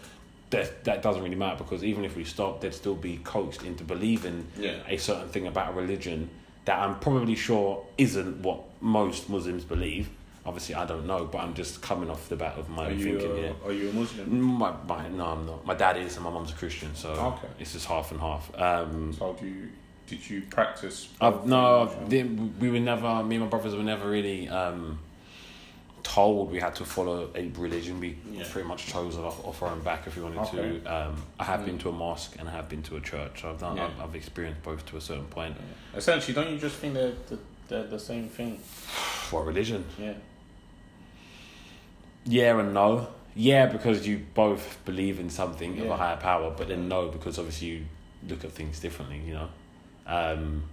[0.50, 3.84] that, that doesn't really matter because even if we stop, they'd still be coaxed into
[3.84, 4.78] believing Yeah.
[4.88, 6.30] a certain thing about religion
[6.64, 10.08] that I'm probably sure isn't what most Muslims believe.
[10.46, 12.98] Obviously, I don't know, but I'm just coming off the bat of my Are own
[12.98, 13.54] you, thinking uh, here.
[13.64, 14.40] are you a Muslim?
[14.42, 15.64] My, my, no, I'm not.
[15.64, 17.48] My dad is, and my mum's a Christian, so Okay.
[17.58, 18.50] it's just half and half.
[18.60, 19.68] Um, So do you,
[20.06, 21.08] did you practice?
[21.18, 21.90] I've, no.
[22.60, 23.22] We were never.
[23.24, 24.98] Me and my brothers were never really um,
[26.04, 27.98] told we had to follow a religion.
[27.98, 28.44] We Yeah.
[28.48, 30.78] pretty much chose off, off our own back if we wanted Okay.
[30.78, 30.84] to.
[30.84, 31.66] Um, I have Mm.
[31.66, 33.40] been to a mosque and I have been to a church.
[33.42, 33.76] So I've done.
[33.76, 33.86] Yeah.
[33.86, 35.56] I've, I've experienced both to a certain point.
[35.96, 37.38] Essentially, don't you just think they're the,
[37.68, 38.60] they're the same thing?
[39.30, 39.84] What religion?
[39.98, 40.12] Yeah.
[42.24, 43.08] Yeah and no.
[43.34, 47.38] Yeah, because you both believe in something of a higher power, but then no, because
[47.38, 47.84] obviously you
[48.28, 49.48] look at things differently, you know.
[50.06, 50.64] Um,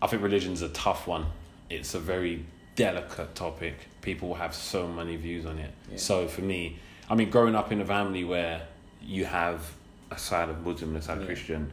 [0.00, 1.26] I think religion's a tough one.
[1.68, 2.44] It's a very
[2.76, 3.74] delicate topic.
[4.02, 5.72] People have so many views on it.
[5.90, 5.96] Yeah.
[5.96, 6.78] So for me,
[7.10, 8.62] I mean, growing up in a family where
[9.02, 9.72] you have
[10.10, 11.26] a side of Muslim and a side of Yeah.
[11.26, 11.72] Christian,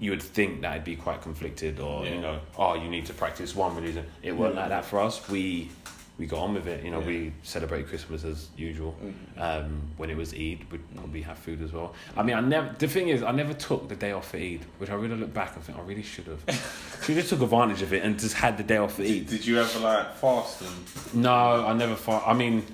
[0.00, 3.12] you would think that it'd be quite conflicted, or you know, oh, you need to
[3.12, 4.06] practice one religion.
[4.22, 5.28] It wasn't like that for us.
[5.28, 5.70] We
[6.18, 6.84] we got on with it.
[6.84, 7.06] You know, Yeah.
[7.06, 8.96] we celebrate Christmas as usual.
[9.02, 9.40] Mm.
[9.40, 11.94] Um, when it was Eid, we'd probably have food as well.
[12.16, 12.74] I mean, I never.
[12.76, 15.32] The thing is, I never took the day off for Eid, which I really look
[15.32, 17.04] back and think I really should have.
[17.08, 19.26] we just took advantage of it and just had the day off for Did, Eid.
[19.28, 21.22] did you ever like fast and?
[21.22, 22.24] No, I never thought.
[22.26, 22.64] I mean,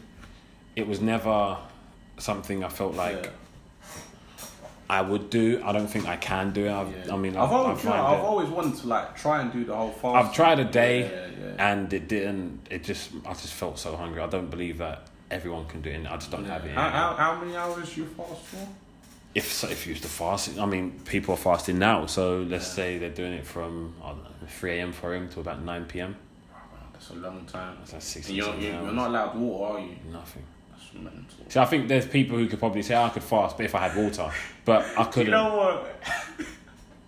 [0.74, 1.58] it was never
[2.18, 3.30] something I felt like Yeah.
[4.88, 5.62] I would do.
[5.64, 6.72] I don't think I can do it.
[6.72, 7.14] I've, Yeah.
[7.14, 9.40] I mean, I've I, always, I tried, find I've it- always wanted to like try
[9.40, 10.16] and do the whole fast.
[10.28, 12.66] I've tried a day Yeah, and it didn't.
[12.70, 14.20] It just, I just felt so hungry.
[14.22, 16.06] I don't believe that everyone can do it.
[16.06, 16.74] I just don't have it.
[16.74, 18.68] How, how, how many hours you fast for?
[19.34, 22.06] if so, if you used to fast, I mean, people are fasting now.
[22.06, 24.14] So let's say they're doing it from know,
[24.48, 24.92] three a.m.
[24.92, 26.14] for him to about nine p.m.
[26.92, 27.76] That's a long time.
[27.80, 28.30] That's like six.
[28.30, 28.84] You're, you're, hours.
[28.84, 29.96] you're not allowed water, are you?
[30.12, 30.44] Nothing.
[31.02, 31.22] Mental.
[31.48, 33.74] So I think there's people who could probably say "Oh, I could fast, but if
[33.74, 34.30] I had water,
[34.64, 35.26] but I couldn't.
[35.26, 36.02] You know what?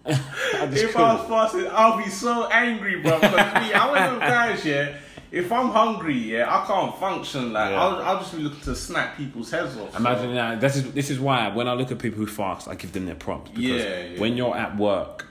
[0.06, 3.18] I if I was fasting, I'll be so angry, bro.
[3.18, 4.96] Because me, I'm one of guys, yeah.
[5.32, 7.52] If I'm hungry, yeah, I can't function.
[7.52, 7.82] Like Yeah.
[7.82, 9.90] I'll, I'll just be looking to snap people's heads off.
[9.92, 10.60] so- Imagine that.
[10.60, 13.06] This is this is why when I look at people who fast, I give them
[13.06, 14.20] their props because Yeah, yeah.
[14.20, 15.26] when you're at work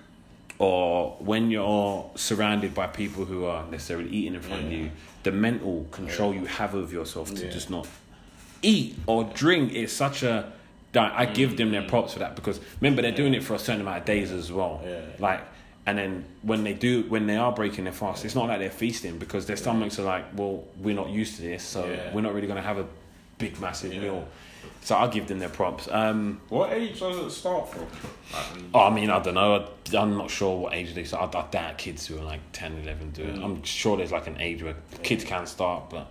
[0.60, 4.92] or when you're surrounded by people who are necessarily eating in front of you,
[5.24, 7.52] the mental control you have of yourself to Yeah.
[7.52, 7.88] just not
[8.62, 10.52] eat or drink is such a.
[10.98, 13.82] I give them their props for that because remember they're doing it for a certain
[13.82, 14.82] amount of days as well.
[14.86, 15.02] Yeah.
[15.20, 15.42] Like,
[15.86, 18.70] and then when they do, when they are breaking their fast, it's not like they're
[18.70, 22.14] feasting because their stomachs are like, well, we're not used to this, so Yeah.
[22.14, 22.86] we're not really going to have a
[23.38, 24.00] big massive Yeah.
[24.04, 24.28] meal.
[24.84, 25.90] So I'll give them their props.
[25.92, 27.88] Um, What age does it start from?
[28.74, 29.68] Oh, I mean, I don't know.
[29.94, 31.36] I, I'm not sure what age they start.
[31.36, 33.36] I, I doubt kids who are like 10, 11 do it.
[33.36, 33.44] Mm.
[33.44, 36.08] I'm sure there's like an age where kids can start, but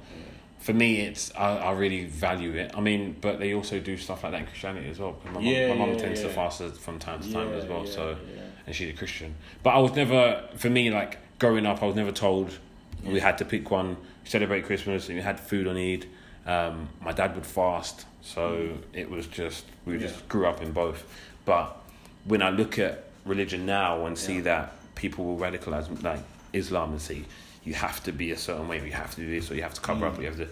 [0.64, 2.72] for me, it's I, I really value it.
[2.74, 5.14] I mean, but they also do stuff like that in Christianity as well.
[5.34, 7.84] My Yeah, my mum yeah, tends to fast from time to time as well.
[7.84, 8.42] yeah, so, yeah.
[8.66, 9.34] and she's a Christian.
[9.62, 12.58] But I was never, for me, like growing up, I was never told
[13.04, 13.98] we had to pick one.
[14.24, 16.06] Celebrate Christmas and we had food on Eid.
[16.46, 21.04] Um, my dad would fast, so it was just we just grew up in both.
[21.44, 21.76] But
[22.24, 24.40] when I look at religion now and see Yeah.
[24.50, 26.20] that people will radicalize like
[26.54, 27.24] Islam and say
[27.64, 29.74] you have to be a certain way, you have to do this, or you have
[29.74, 30.48] to cover up, or you have to.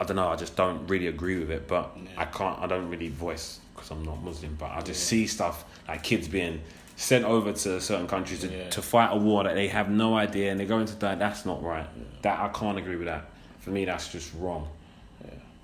[0.00, 0.28] I, don't know.
[0.28, 2.10] I just don't really agree with it, but Yeah.
[2.16, 2.58] I can't.
[2.60, 4.56] I don't really voice because I'm not Muslim.
[4.58, 5.18] But I just Yeah.
[5.20, 6.60] see stuff like kids being
[6.96, 8.68] sent over to certain countries to, Yeah.
[8.70, 11.14] to fight a war that they have no idea and they're going to die.
[11.14, 11.86] That's not right.
[12.22, 13.26] That I can't agree with that.
[13.60, 14.68] For me, that's just wrong.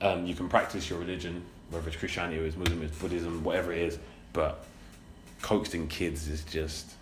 [0.00, 3.72] Um, you can practice your religion, whether it's Christianity or it's Muslim, it's Buddhism, whatever
[3.72, 3.98] it is,
[4.32, 4.64] but
[5.42, 6.92] coaxing kids is just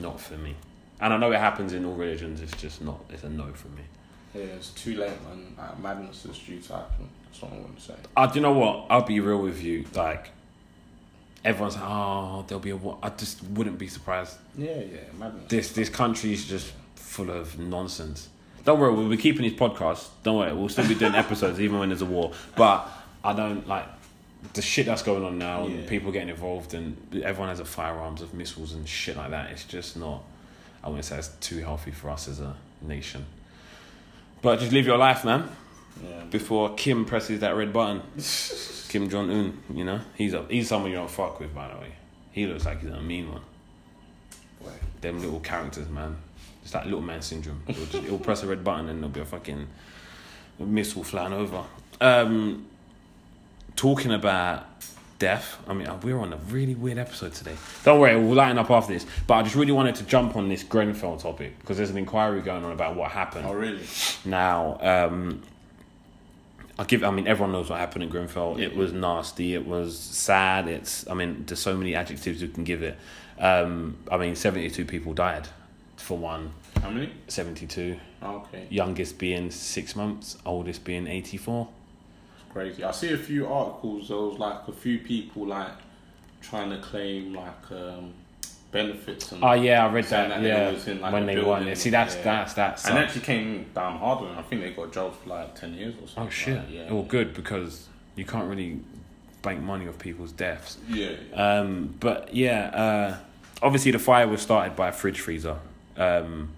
[0.00, 0.54] not for me.
[1.00, 2.40] And I know it happens in all religions.
[2.40, 3.00] It's just not.
[3.10, 3.82] It's a no for me.
[4.34, 5.54] Yeah, it's too late, man.
[5.56, 7.08] Like, madness is due to happen.
[7.26, 7.94] That's what I want to say.
[8.16, 8.86] Uh, do you know what?
[8.90, 9.84] I'll be real with you.
[9.94, 10.30] Like
[11.44, 12.98] everyone's like, oh, there'll be a war.
[13.02, 14.36] I just wouldn't be surprised.
[14.56, 15.48] Yeah, yeah, madness.
[15.48, 18.28] This this country is just full of nonsense.
[18.64, 20.08] Don't worry, we'll be keeping these podcasts.
[20.24, 22.32] Don't worry, we'll still be doing episodes even when there's a war.
[22.56, 22.88] But
[23.22, 23.86] I don't like
[24.54, 25.66] the shit that's going on now.
[25.66, 29.50] and People getting involved, and everyone has a firearms of missiles and shit like that.
[29.50, 30.22] It's just not.
[30.86, 33.26] I wouldn't say it's too healthy for us as a nation.
[34.40, 35.50] But just live your life, man.
[36.00, 36.22] Yeah.
[36.30, 38.02] Before Kim presses that red button.
[38.88, 41.80] Kim Jong Un, you know, he's a he's someone you don't fuck with, by the
[41.80, 41.92] way.
[42.30, 43.42] He looks like he's a mean one.
[44.62, 44.70] Boy.
[45.00, 46.18] Them little characters, man.
[46.62, 47.62] It's like little man syndrome.
[47.66, 49.66] It'll, just, it'll press a red button and there'll be a fucking
[50.60, 51.64] missile flying over.
[52.00, 52.66] Um,
[53.74, 54.66] talking about
[55.18, 55.58] death.
[55.66, 57.56] I mean, we're on a really weird episode today.
[57.84, 59.06] Don't worry, we'll lighten up after this.
[59.26, 62.42] But I just really wanted to jump on this Grenfell topic because there's an inquiry
[62.42, 63.46] going on about what happened.
[63.46, 63.84] Oh, really?
[64.24, 65.42] Now, um,
[66.78, 67.02] I give.
[67.04, 68.58] I mean, everyone knows what happened in Grenfell.
[68.58, 69.54] It was nasty.
[69.54, 70.68] It was sad.
[70.68, 71.08] It's.
[71.08, 72.98] I mean, there's so many adjectives you can give it.
[73.38, 75.48] Um, I mean, 72 people died
[75.96, 76.52] for one,
[76.82, 77.12] How many?
[77.28, 77.98] 72.
[78.22, 81.68] Okay, Youngest being six months, oldest being 84.
[82.56, 82.82] Crazy.
[82.82, 84.08] I see a few articles.
[84.08, 85.72] There was like a few people like
[86.40, 88.14] trying to claim like um,
[88.72, 90.30] benefits and Oh yeah, I read that.
[90.30, 91.76] that they yeah, was in, like, when they won it.
[91.76, 92.22] See, that's yeah.
[92.22, 92.86] that's that's.
[92.86, 94.38] and actually came down hard on them.
[94.38, 96.24] I think they got jobs for like ten years or something.
[96.24, 96.56] oh shit!
[96.56, 96.92] Like, yeah.
[96.92, 98.80] Well, good because you can't really
[99.42, 100.78] bank money off people's deaths.
[100.88, 101.12] Yeah.
[101.34, 103.16] Um, but yeah, uh,
[103.60, 105.58] obviously the fire was started by a fridge freezer.
[105.98, 106.55] Um,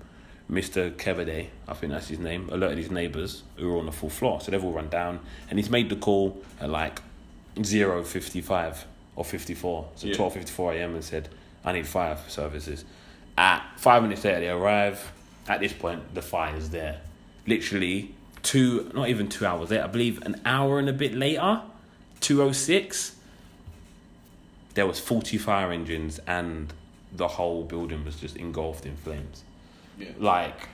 [0.51, 0.91] Mr.
[0.91, 4.41] Kebede, I think that's his name, alerted his neighbours who were on the full floor,
[4.41, 7.03] so they've all run down, and he's made the call at like
[7.63, 10.15] zero fifty five or fifty four, so Yeah.
[10.15, 10.95] twelve fifty four a.m.
[10.95, 11.29] and said,
[11.65, 12.85] "I need fire services."
[13.37, 15.13] At five minutes later, they arrive.
[15.49, 17.01] At this point, the fire is there.
[17.47, 19.85] Literally two, not even two hours later.
[19.85, 21.61] I believe an hour and a bit later,
[22.21, 23.17] two oh six
[24.75, 26.73] there was 40 fire engines and
[27.13, 29.43] the whole building was just engulfed in flames
[29.99, 30.09] Yeah.
[30.19, 30.69] like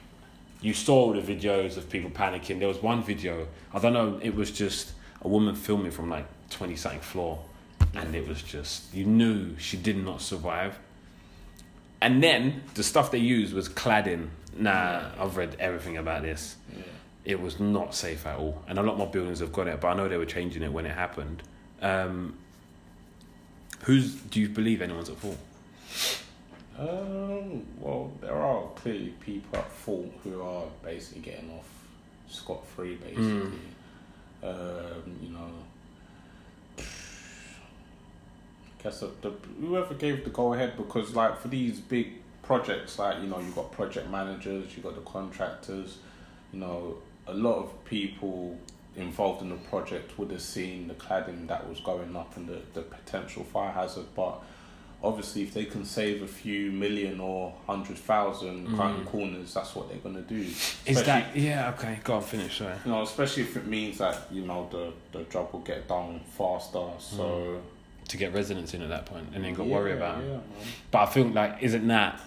[0.60, 4.34] you saw the videos of people panicking there was one video i don't know it
[4.34, 7.42] was just a woman filming from like 20 something floor
[7.94, 10.78] and it was just you knew she did not survive
[12.00, 16.82] and then the stuff they used was cladding nah i've read everything about this Yeah.
[17.24, 18.62] it was not safe at all.
[18.68, 20.70] And a lot more buildings have got it, but I know they were changing it
[20.72, 21.42] when it happened.
[21.80, 22.36] Um,
[23.84, 25.38] who's do you believe anyone's at fault?
[26.78, 31.68] Um, well, there are clearly people at fault who are basically getting off
[32.28, 33.58] scot free, basically.
[34.42, 35.50] Um, you know,
[36.78, 36.82] I
[38.82, 42.08] guess the, the, whoever gave the go ahead, because like for these big
[42.42, 45.98] projects, like you know, you've got project managers, you've got the contractors,
[46.52, 48.58] you know, a lot of people
[48.96, 52.60] involved in the project would have seen the cladding that was going up and the,
[52.74, 54.42] the potential fire hazard, but
[55.04, 58.76] obviously if they can save a few million or hundred thousand mm.
[58.76, 60.40] cutting corners, that's what they're gonna do.
[60.86, 61.72] Is that yeah?
[61.74, 62.58] Okay, go on, finish.
[62.58, 62.74] Sorry.
[62.84, 66.20] you know, especially if it means that you know the the job will get done
[66.36, 66.86] faster.
[66.98, 67.60] So mm.
[68.08, 70.22] To get residents in at that point, and then got yeah, worry about.
[70.22, 70.40] Yeah, it.
[70.90, 72.20] But I feel like isn't that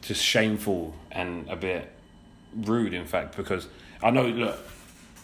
[0.00, 1.92] just shameful and a bit
[2.54, 3.68] rude, in fact, because
[4.02, 4.58] I know look.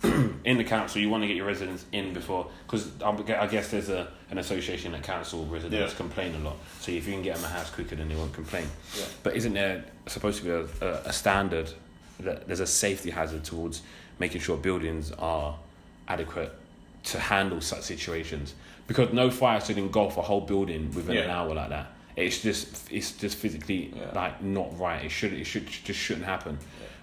[0.45, 3.89] in the council, you want to get your residents in before, because I guess there's
[3.89, 5.97] a an association that council residents Yeah.
[5.97, 6.57] complain a lot.
[6.81, 8.67] So if you can get them a house quicker, then they won't complain.
[8.99, 9.05] Yeah.
[9.23, 11.71] But isn't there supposed to be a, a, a standard
[12.21, 13.83] that there's a safety hazard towards
[14.19, 15.57] making sure buildings are
[16.09, 16.53] adequate
[17.05, 18.55] to handle such situations?
[18.87, 21.87] Because no fire should engulf a whole building within an hour like that.
[22.17, 24.11] It's just it's just physically Yeah.
[24.15, 25.05] like not right.
[25.05, 26.59] It should it should just shouldn't happen.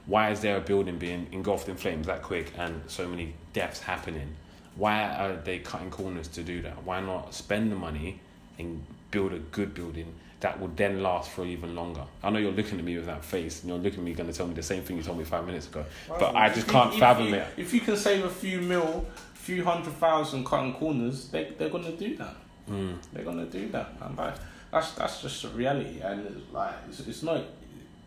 [0.05, 3.79] Why is there a building being engulfed in flames that quick and so many deaths
[3.81, 4.35] happening?
[4.75, 6.83] Why are they cutting corners to do that?
[6.83, 8.19] Why not spend the money
[8.57, 12.03] and build a good building that would then last for even longer?
[12.23, 14.31] I know you're looking at me with that face and you're looking at me going
[14.31, 16.67] to tell me the same thing you told me five minutes ago, but I just
[16.67, 17.47] can't fathom you, it.
[17.57, 21.91] If you can save a few mil, few hundred thousand cutting corners, they they're gonna
[21.91, 22.35] do that.
[22.69, 22.97] Mm.
[23.11, 24.15] They're gonna do that, man.
[24.15, 24.35] Like,
[24.71, 27.43] that's that's just a reality, and it's like it's, it's not.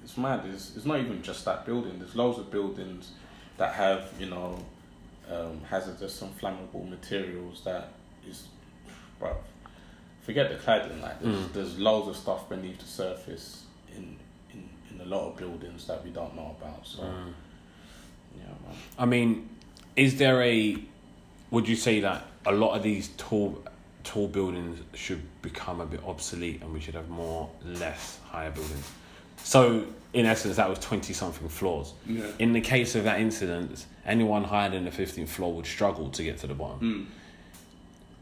[0.04, 0.44] It's mad.
[0.46, 1.98] It's, it's not even just that building.
[1.98, 3.10] There's loads of buildings
[3.56, 4.58] that have you know
[5.30, 7.88] um, hazardous and flammable materials that
[8.28, 8.48] is,
[9.18, 9.42] but
[10.22, 11.00] forget the cladding.
[11.02, 11.52] Like there's, Mm.
[11.54, 13.64] there's loads of stuff beneath the surface
[13.96, 14.16] in,
[14.52, 16.86] in in a lot of buildings that we don't know about.
[16.86, 17.32] So Mm.
[18.38, 18.76] yeah, man.
[18.98, 19.48] I mean,
[19.96, 20.76] is there a?
[21.50, 23.62] Would you say that a lot of these tall,
[24.02, 28.90] tall buildings should become a bit obsolete, and we should have more less higher buildings?
[29.44, 31.92] So, in essence, that was twenty something floors.
[32.07, 32.24] Yeah.
[32.40, 36.24] In the case of that incident, anyone higher than the fifteenth floor would struggle to
[36.24, 36.80] get to the bottom.
[36.80, 37.07] Mm.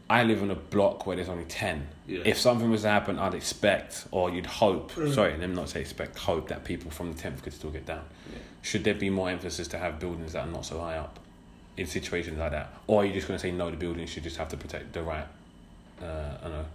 [0.09, 1.87] I live in a block where there's only ten.
[2.05, 2.21] Yeah.
[2.25, 4.91] If something was to happen, I'd expect, or you'd hope.
[4.91, 6.19] Sorry, let me not say expect.
[6.19, 8.03] Hope that people from the tenth could still get down.
[8.31, 8.39] Yeah.
[8.61, 11.19] Should there be more emphasis to have buildings that are not so high up
[11.77, 13.71] in situations like that, or are you just going to say no?
[13.71, 15.25] The buildings should just have to protect the right,
[16.01, 16.65] uh, I don't know,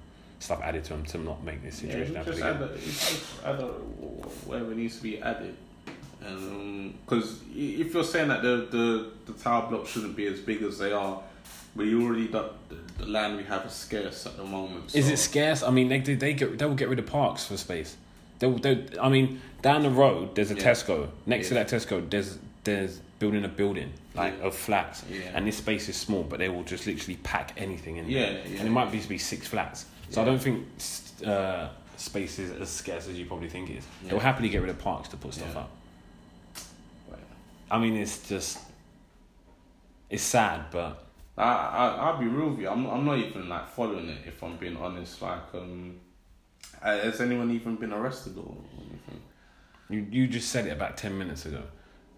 [0.40, 3.56] stuff added to them to not make this situation happen just add, just add
[4.46, 5.54] whatever needs to be added.
[6.20, 10.78] Because if you're saying that the, the, the tower blocks shouldn't be as big as
[10.78, 11.22] they are,
[11.76, 12.50] we already the,
[12.98, 14.94] the land we have is scarce at the moment.
[14.94, 15.62] Is it scarce?
[15.62, 17.96] I mean, they they, get they will get rid of parks for space.
[18.40, 20.62] They they I mean, down the road there's a Yeah.
[20.72, 21.08] Tesco.
[21.26, 21.62] Next Yeah.
[21.64, 24.46] to that Tesco, there's there's building a building like Yeah.
[24.46, 25.20] of flats, Yeah.
[25.34, 28.08] and this space is small, but they will just literally pack anything in.
[28.08, 28.32] Yeah, there.
[28.48, 28.58] yeah.
[28.58, 29.86] and it might be to be six flats.
[30.10, 30.66] So I don't think
[31.26, 33.86] uh, space is as scarce as you probably think it is.
[34.02, 34.10] Yeah.
[34.10, 35.60] They'll happily get rid of parks to put stuff Yeah.
[35.60, 35.70] up.
[37.10, 37.20] Right.
[37.70, 38.58] I mean, it's just
[40.10, 41.04] it's sad, but
[41.36, 42.68] I, I I'll be real with you.
[42.68, 45.20] I'm I'm not even like following it if I'm being honest.
[45.20, 45.96] Like um,
[46.82, 49.20] has anyone even been arrested or anything?
[49.90, 51.62] You you just said it about ten minutes ago.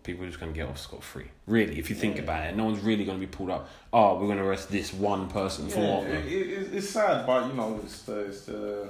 [0.03, 1.27] People are just gonna get off scot free.
[1.47, 2.23] Really, if you think Yeah.
[2.23, 3.69] about it, no one's really gonna be pulled up.
[3.93, 6.07] Oh, we're gonna arrest this one person for Yeah, what?
[6.07, 8.89] it, it, it's sad, but you know, it's the it's the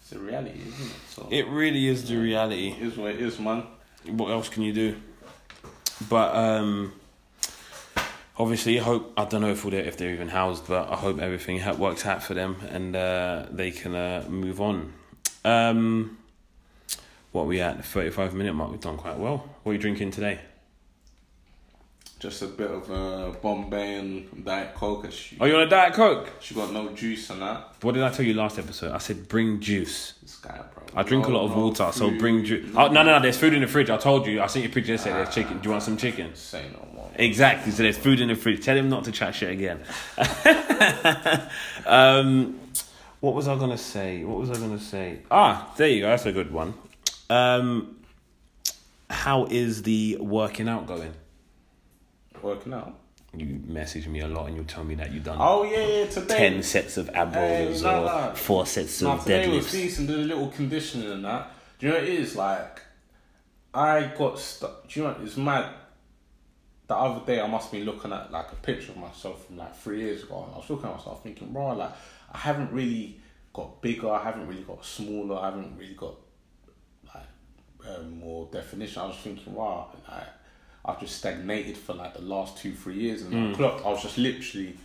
[0.00, 0.96] it's the reality, isn't it?
[1.08, 2.68] So It really is the reality.
[2.78, 3.64] it is what it is, man.
[4.08, 4.96] what else can you do?
[6.08, 6.92] But um,
[8.38, 11.18] obviously, I hope I don't know if they're if they're even housed, but I hope
[11.20, 14.92] everything works out for them and uh, they can uh, move on.
[15.44, 16.18] Um,
[17.36, 18.70] what we at the thirty five minute mark?
[18.70, 19.38] We've done quite well.
[19.62, 20.40] What are you drinking today?
[22.18, 25.12] Just a bit of uh, Bombay and Diet Coke.
[25.12, 26.30] She, Oh, you want a diet coke?
[26.40, 27.74] she got no juice and that.
[27.82, 28.92] What did I tell you last episode?
[28.92, 30.14] I said bring juice.
[30.22, 30.82] This guy, bro.
[30.94, 32.70] I drink a lot of no water, so bring juice.
[32.74, 33.20] Oh, no, no, no.
[33.20, 33.90] There's food in the fridge.
[33.90, 34.40] I told you.
[34.40, 35.16] I sent you a picture yesterday.
[35.16, 35.58] There's chicken.
[35.58, 36.34] Do you want some chicken?
[36.34, 37.10] Say no more.
[37.16, 37.70] Exactly.
[37.70, 38.64] So there's food in the fridge.
[38.64, 39.80] Tell him not to chat shit again.
[41.84, 42.58] um,
[43.20, 44.24] what was I gonna say?
[44.24, 45.18] What was I gonna say?
[45.30, 46.08] Ah, there you go.
[46.08, 46.72] That's a good one.
[47.30, 47.96] Um,
[49.10, 51.12] how is the working out going?
[52.42, 52.94] Working out.
[53.36, 56.06] You message me a lot and you tell me that you've done Oh yeah, yeah.
[56.06, 56.36] Today.
[56.38, 58.32] ten sets of ab Hey, rollers or no.
[58.34, 59.72] four sets of today was deadlifts.
[59.72, 60.06] decent.
[60.08, 61.50] Did a little conditioning and that.
[61.78, 62.80] Do you know what it is like?
[63.74, 64.88] I got stuck.
[64.88, 65.70] Do you know what, it's mad?
[66.86, 69.76] The other day I must be looking at like a picture of myself from like
[69.76, 71.90] three years ago, and I was looking at myself thinking, bro, like
[72.32, 73.20] I haven't really
[73.52, 74.08] got bigger.
[74.10, 75.36] I haven't really got smaller.
[75.38, 76.14] I haven't really got
[77.88, 79.02] um, more definition.
[79.02, 80.24] I was thinking, wow, like
[80.84, 83.84] I've just stagnated for like the last two, three years, and I clocked.
[83.84, 84.76] I was just literally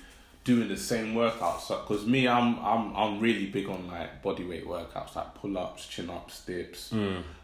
[0.43, 1.67] doing the same workouts.
[1.67, 5.87] Because me, I'm I'm I'm really big on like body weight workouts, like pull ups,
[5.87, 6.91] chin ups, dips.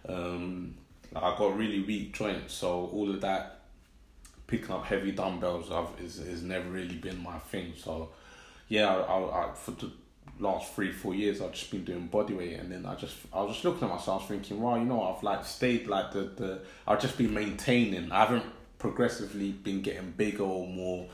[0.07, 0.75] Um,
[1.11, 3.59] like, I got really weak joints, so all of that
[4.47, 7.73] picking up heavy dumbbells I've, is is never really been my thing.
[7.77, 8.09] So
[8.69, 9.91] yeah, I, I, I for the
[10.39, 13.53] last three four years I've just been doing bodyweight, and then I just I was
[13.53, 17.01] just looking at myself thinking, wow, you know, I've like stayed like the the I've
[17.01, 18.11] just been maintaining.
[18.11, 18.45] I haven't
[18.79, 21.07] progressively been getting bigger or more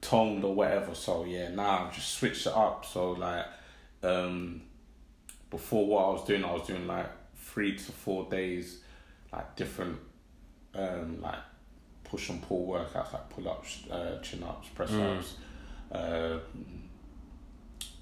[0.00, 0.94] toned or whatever.
[0.94, 2.84] So yeah, now I've just switched it up.
[2.84, 3.46] So like
[4.02, 4.62] um
[5.50, 8.78] before what I was doing, I was doing like three to four days,
[9.32, 9.98] like different,
[10.74, 11.38] um, like
[12.04, 15.34] push and pull workouts, like pull ups, uh, chin ups, press ups,
[15.92, 16.38] uh,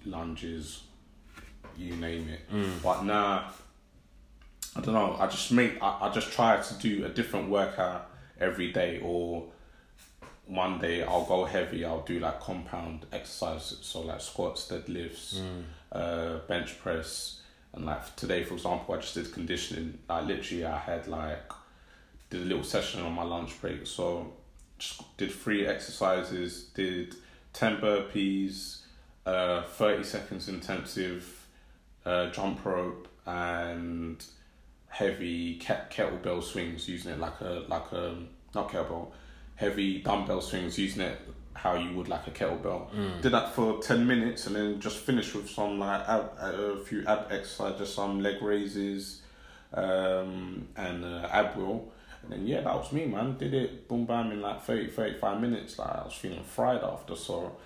[0.09, 0.83] lunges,
[1.77, 2.41] you name it.
[2.83, 3.51] But now,
[4.77, 5.17] I don't know.
[5.19, 5.83] I just make.
[5.83, 9.45] I, I just try to do a different workout every day, or
[10.47, 11.85] one day I'll go heavy.
[11.85, 15.41] I'll do like compound exercises, so like squats, deadlifts,
[15.93, 17.43] uh, bench press,
[17.73, 19.99] and like today, for example, I just did conditioning.
[20.09, 21.53] Like literally, I had like
[22.31, 23.87] did a little session on my lunch break.
[23.87, 24.33] So
[24.79, 26.65] just did three exercises.
[26.75, 27.15] Did
[27.53, 28.79] ten burpees,
[29.27, 31.47] uh, thirty seconds intensive,
[32.05, 34.25] uh, jump rope, and
[34.89, 38.17] heavy ke- kettlebell swings using it like a like a
[38.55, 39.09] not kettlebell
[39.57, 41.21] heavy dumbbell swings using it
[41.53, 42.87] how you would like a kettlebell.
[43.21, 47.05] Did that for 10 minutes and then just finished with some like ab, a few
[47.05, 49.23] ab exercises some leg raises
[49.75, 51.93] um and uh, ab roll
[52.23, 53.37] and then yeah that was me man.
[53.37, 55.79] Did it boom bam in like 30 35 minutes.
[55.79, 57.57] Like i was feeling fried after so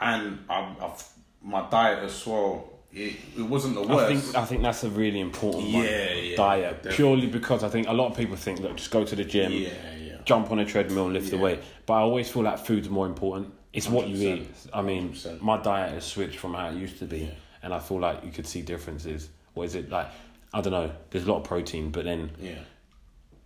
[0.00, 1.08] and I've, I've
[1.42, 3.92] my diet as well it, it wasn't the worst.
[3.94, 5.84] I think I think that's a really important one.
[5.84, 6.96] Yeah, yeah, diet definitely.
[6.96, 9.52] purely because I think a lot of people think look just go to the gym,
[9.52, 11.60] yeah yeah jump on a treadmill and lift the weight.
[11.86, 13.54] But I always feel like food's more important.
[13.72, 14.48] It's what you eat.
[14.74, 15.40] I mean, 100%.
[15.40, 17.30] my diet has switched from how it used to be, Yeah.
[17.62, 19.28] and I feel like you could see differences.
[19.54, 20.08] What is it like?
[20.52, 20.90] I don't know.
[21.10, 22.58] There's a lot of protein, but then yeah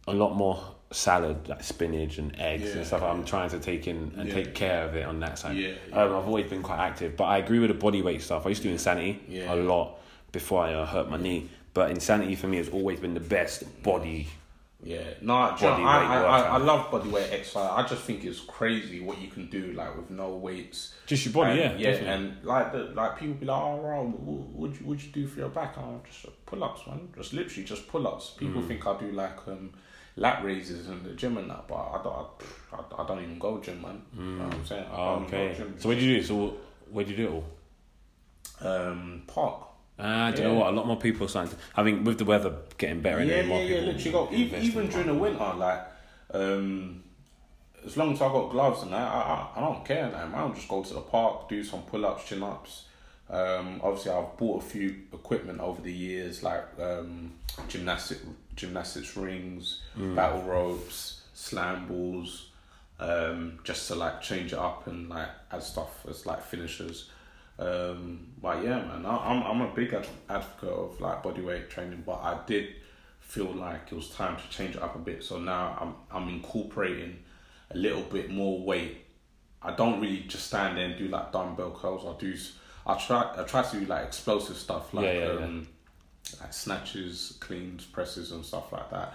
[0.06, 3.02] a lot more salad, like spinach and eggs Yeah, and stuff.
[3.02, 4.34] I'm trying to take in and Yeah.
[4.34, 5.56] take care of it on that side.
[5.56, 8.46] Yeah, Um, I've always been quite active, but I agree with the body weight stuff.
[8.46, 9.52] I used to do insanity Yeah.
[9.52, 9.98] a lot
[10.32, 13.82] before I uh, hurt my knee, but insanity for me has always been the best
[13.82, 14.28] body.
[14.82, 16.40] Yeah, no, you know, Body I, I, I.
[16.40, 17.70] I love body weight exercise.
[17.72, 20.92] I just think it's crazy what you can do like with no weights.
[21.06, 22.26] Just your body, And, yeah, yeah, definitely.
[22.26, 25.26] and like the, like people be like, oh, Ron, what would you would you do
[25.26, 25.76] for your back?
[25.78, 27.08] Oh, just pull ups, man.
[27.16, 28.34] Just literally just pull ups.
[28.36, 28.68] People Mm.
[28.68, 29.72] think I do like um,
[30.16, 32.26] lat raises in the gym and that, but I don't.
[32.72, 34.02] I, I don't even go gym, man.
[34.16, 34.86] You know what I'm saying?
[34.92, 35.72] Oh, don't even go okay.
[35.78, 36.26] So where'd you do it?
[36.26, 36.56] So
[36.90, 37.44] where'd you do it all?
[38.70, 39.62] Um, park.
[39.98, 40.72] Ah, do you know what?
[40.72, 41.58] A lot more people are starting to.
[41.76, 43.92] I think with the weather getting better, and Yeah, more yeah, yeah.
[43.92, 44.28] people Literally go.
[44.32, 45.82] Even, even during the winter, like,
[46.32, 47.02] um,
[47.86, 50.10] as long as I got gloves and that, I, I, I don't care.
[50.10, 52.86] Like, I'll just go to the park, do some pull ups, chin ups.
[53.30, 57.32] Um, obviously, I've bought a few equipment over the years, like um,
[57.68, 58.18] gymnastic
[58.54, 59.80] gymnastics rings,
[60.14, 62.50] battle ropes, slam balls,
[63.00, 67.10] um, just to like change it up and like add stuff as like finishers.
[67.58, 71.70] Um, but yeah, man, I, I'm I'm a big ad- advocate of like body weight
[71.70, 72.74] training, but I did
[73.20, 75.24] feel like it was time to change it up a bit.
[75.24, 77.18] So now I'm I'm incorporating
[77.70, 78.98] a little bit more weight.
[79.62, 82.04] I don't really just stand there and do like dumbbell curls.
[82.06, 82.36] I do.
[82.86, 83.34] I try.
[83.36, 85.44] I try to do like explosive stuff like Yeah, yeah, yeah.
[85.44, 85.68] um,
[86.40, 89.14] like snatches, cleans, presses, and stuff like that.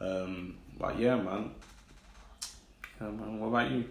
[0.00, 1.50] Um, but yeah, man.
[3.00, 3.40] Yeah, man.
[3.40, 3.84] What about you?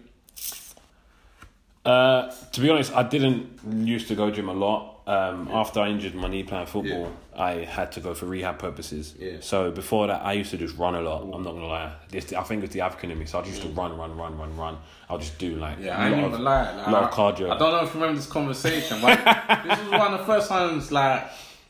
[1.88, 4.94] Uh, to be honest, I didn't used to go gym a lot.
[5.06, 9.14] Um, After I injured my knee playing football, I had to go for rehab purposes.
[9.18, 9.38] Yeah.
[9.40, 11.22] So before that, I used to just run a lot.
[11.22, 11.92] I'm not gonna lie.
[12.10, 13.24] This, I think it's the African in me.
[13.24, 14.76] So I used to run, run, run, run, run.
[15.08, 16.76] I'll just do like Yeah, a I ain't of, lie.
[16.76, 17.50] Like, lot of I- cardio.
[17.50, 19.16] I don't know if you remember this conversation, but
[19.64, 21.26] this was one of the first times like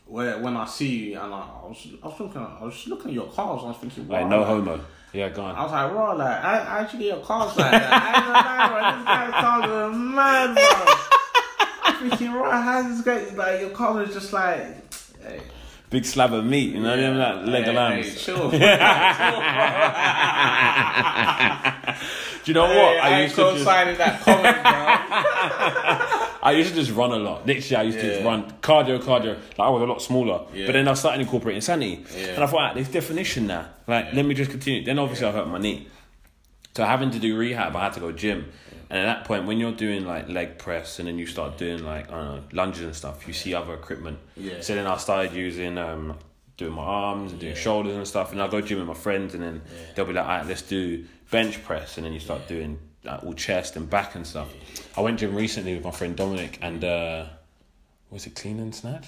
[0.06, 2.86] where when I see you and I, I was I was looking at, I was
[2.88, 3.60] looking at your cars.
[3.62, 4.80] I was thinking, like no like, homo.
[5.12, 7.92] Yeah, go I was like, raw, like I, I actually get your cars like that.
[7.92, 8.80] I ain't gonna lie, bro.
[8.98, 12.08] This guy's are mad, bro.
[12.10, 14.76] Thinking, raw, how's this guy like your cars is just like.
[15.22, 15.40] Hey,
[15.90, 17.12] Big slab of meat, you know, yeah.
[17.12, 18.06] that leg hey, of lambs.
[18.06, 18.50] Hey, chill.
[18.50, 18.56] Do
[22.44, 22.74] you know what?
[22.74, 24.97] Hey, I I ain't used to just, that comment, bro.
[26.48, 27.46] I used to just run a lot.
[27.46, 29.34] Literally, I used to just run cardio, cardio.
[29.58, 30.66] Like I was a lot smaller, Yeah.
[30.66, 32.26] but then I started incorporating insanity, Yeah.
[32.34, 33.66] and I thought, ah, there's definition now.
[33.86, 34.84] Like, let me just continue.
[34.84, 35.88] Then obviously I hurt my knee,
[36.74, 38.50] so having to do rehab, I had to go gym.
[38.90, 41.84] And at that point, when you're doing like leg press, and then you start doing
[41.84, 44.18] like I don't know lunges and stuff, you see other equipment.
[44.36, 44.60] Yeah.
[44.62, 46.16] So then I started using um,
[46.56, 47.60] doing my arms and doing Yeah.
[47.60, 49.60] shoulders and stuff, and I'll go gym with my friends, and then
[49.94, 52.78] they'll be like, "Alright, let's do bench press," and then you start doing
[53.08, 54.48] like, all chest and back and stuff.
[54.96, 57.26] I went gym recently with my friend Dominic, and uh,
[58.10, 59.06] was it clean and snatch?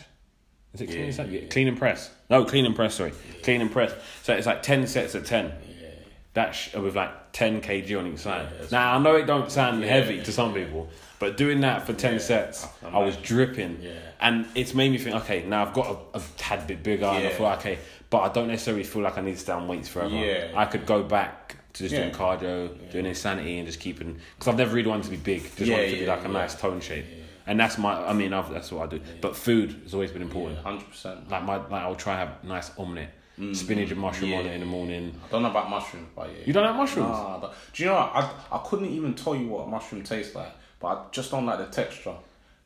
[0.74, 1.28] Is it clean Yeah, and snatch?
[1.28, 1.40] yeah.
[1.40, 2.10] Yeah, clean and press.
[2.28, 2.94] No, clean and press.
[2.94, 3.92] Sorry, clean and press.
[4.22, 5.46] So it's like ten sets of ten.
[5.80, 5.88] Yeah.
[6.34, 8.46] That sh- with like ten kg on each side.
[8.70, 10.88] now I know it don't sound Yeah, heavy yeah, to some people,
[11.18, 13.92] but doing that for ten Yeah, sets, I- I was dripping, Yeah.
[14.20, 15.16] and it's made me think.
[15.16, 17.28] Okay, now I've got a, a tad bit bigger, and I Yeah.
[17.36, 17.78] thought, okay,
[18.10, 20.14] but I don't necessarily feel like I need to stay on weights forever.
[20.14, 20.52] Yeah.
[20.54, 22.00] I could go back to just Yeah.
[22.02, 25.42] doing cardio, doing insanity, and just keeping because I've never really wanted to be big.
[25.42, 26.32] Just Yeah, wanted to be like a yeah.
[26.32, 27.06] nice tone shape,
[27.46, 27.94] and that's my.
[28.06, 29.00] I mean, I've, that's what I do.
[29.20, 30.58] But food has always been important.
[30.60, 31.28] Hundred percent.
[31.30, 33.12] Like my, like I'll try and have nice omelette,
[33.52, 34.46] spinach and mushroom on Mm.
[34.48, 35.20] it in the morning.
[35.26, 36.44] I don't know about mushrooms, but yeah.
[36.46, 37.08] You don't like mushrooms?
[37.08, 38.10] Nah, don't- you know what?
[38.14, 41.46] I, I couldn't even tell you what a mushroom tastes like, but I just don't
[41.46, 42.14] like the texture.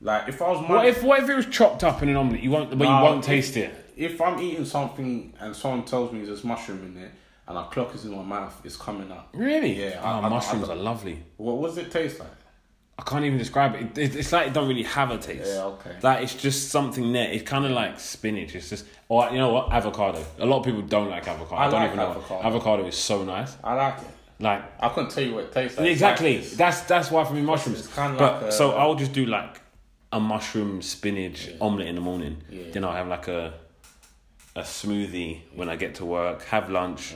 [0.00, 2.42] Like if I was What if what if it was chopped up in an omelette?
[2.42, 3.72] You won't, but Nah, you won't if- taste it.
[3.96, 7.10] if I'm eating something and someone tells me there's mushroom in it
[7.46, 9.28] and I clock is in my mouth, it's coming out.
[9.34, 9.72] Really?
[9.84, 11.22] Yeah, Oh, I- I- I mushrooms don't- are lovely.
[11.36, 12.28] What does it taste like?
[12.96, 13.98] I can't even describe it.
[13.98, 14.14] it.
[14.14, 15.50] It's like it don't really have a taste.
[15.52, 15.96] Yeah, okay.
[16.00, 17.28] Like it's just something there.
[17.28, 18.54] It's kind of like spinach.
[18.54, 20.24] It's just, or you know what, avocado.
[20.38, 21.60] A lot of people don't like avocado.
[21.60, 22.10] I don't like even know.
[22.10, 22.42] avocado.
[22.46, 23.56] Avocado is so nice.
[23.64, 24.06] I like it.
[24.38, 25.88] Like I couldn't tell you what it tastes like.
[25.88, 26.38] exactly.
[26.38, 27.80] Like- That's that's why for me mushrooms.
[27.80, 29.60] it's kinda but like a- so uh, I'll just do like
[30.12, 32.42] a mushroom spinach omelette in the morning.
[32.48, 32.70] Yeah.
[32.72, 33.54] Then I'll have like a
[34.56, 36.44] a smoothie when I get to work.
[36.44, 37.14] Have lunch.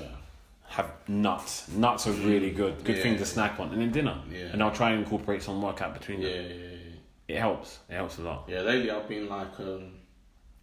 [0.71, 1.69] Have nuts.
[1.69, 2.85] Nuts are really good.
[2.85, 3.03] Good Yeah.
[3.03, 4.19] thing to snack on, and then dinner.
[4.31, 4.47] Yeah.
[4.53, 6.47] And I'll try and incorporate some workout between yeah, them.
[6.51, 7.37] yeah, yeah.
[7.37, 7.79] It helps.
[7.89, 8.45] It helps a lot.
[8.49, 9.93] Yeah, lately I've been like um,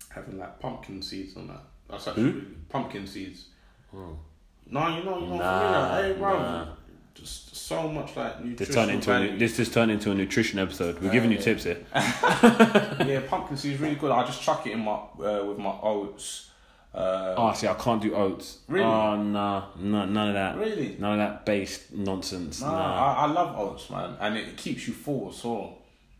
[0.09, 1.61] having like pumpkin seeds on that.
[1.89, 2.69] That's actually good.
[2.69, 3.45] pumpkin seeds.
[3.95, 4.17] Oh.
[4.69, 6.67] No, you know, you know, Nah, hey, bro, nah.
[7.13, 9.37] just so much like This nutritional turned into a, value.
[9.37, 10.99] this just turned into a nutrition episode.
[11.01, 11.43] We're giving you yeah.
[11.43, 11.77] tips here.
[11.95, 14.11] yeah, pumpkin seeds really good.
[14.11, 16.49] I just chuck it in my uh, with my oats.
[16.95, 18.59] Uh, Oh, see, I can't do oats.
[18.69, 18.85] Really?
[18.85, 20.57] Oh, nah, no, none of that.
[20.57, 20.95] Really?
[20.97, 22.61] None of that based nonsense.
[22.61, 23.03] Nah, Nah.
[23.03, 25.79] I, I love oats, man, and it keeps you full as well.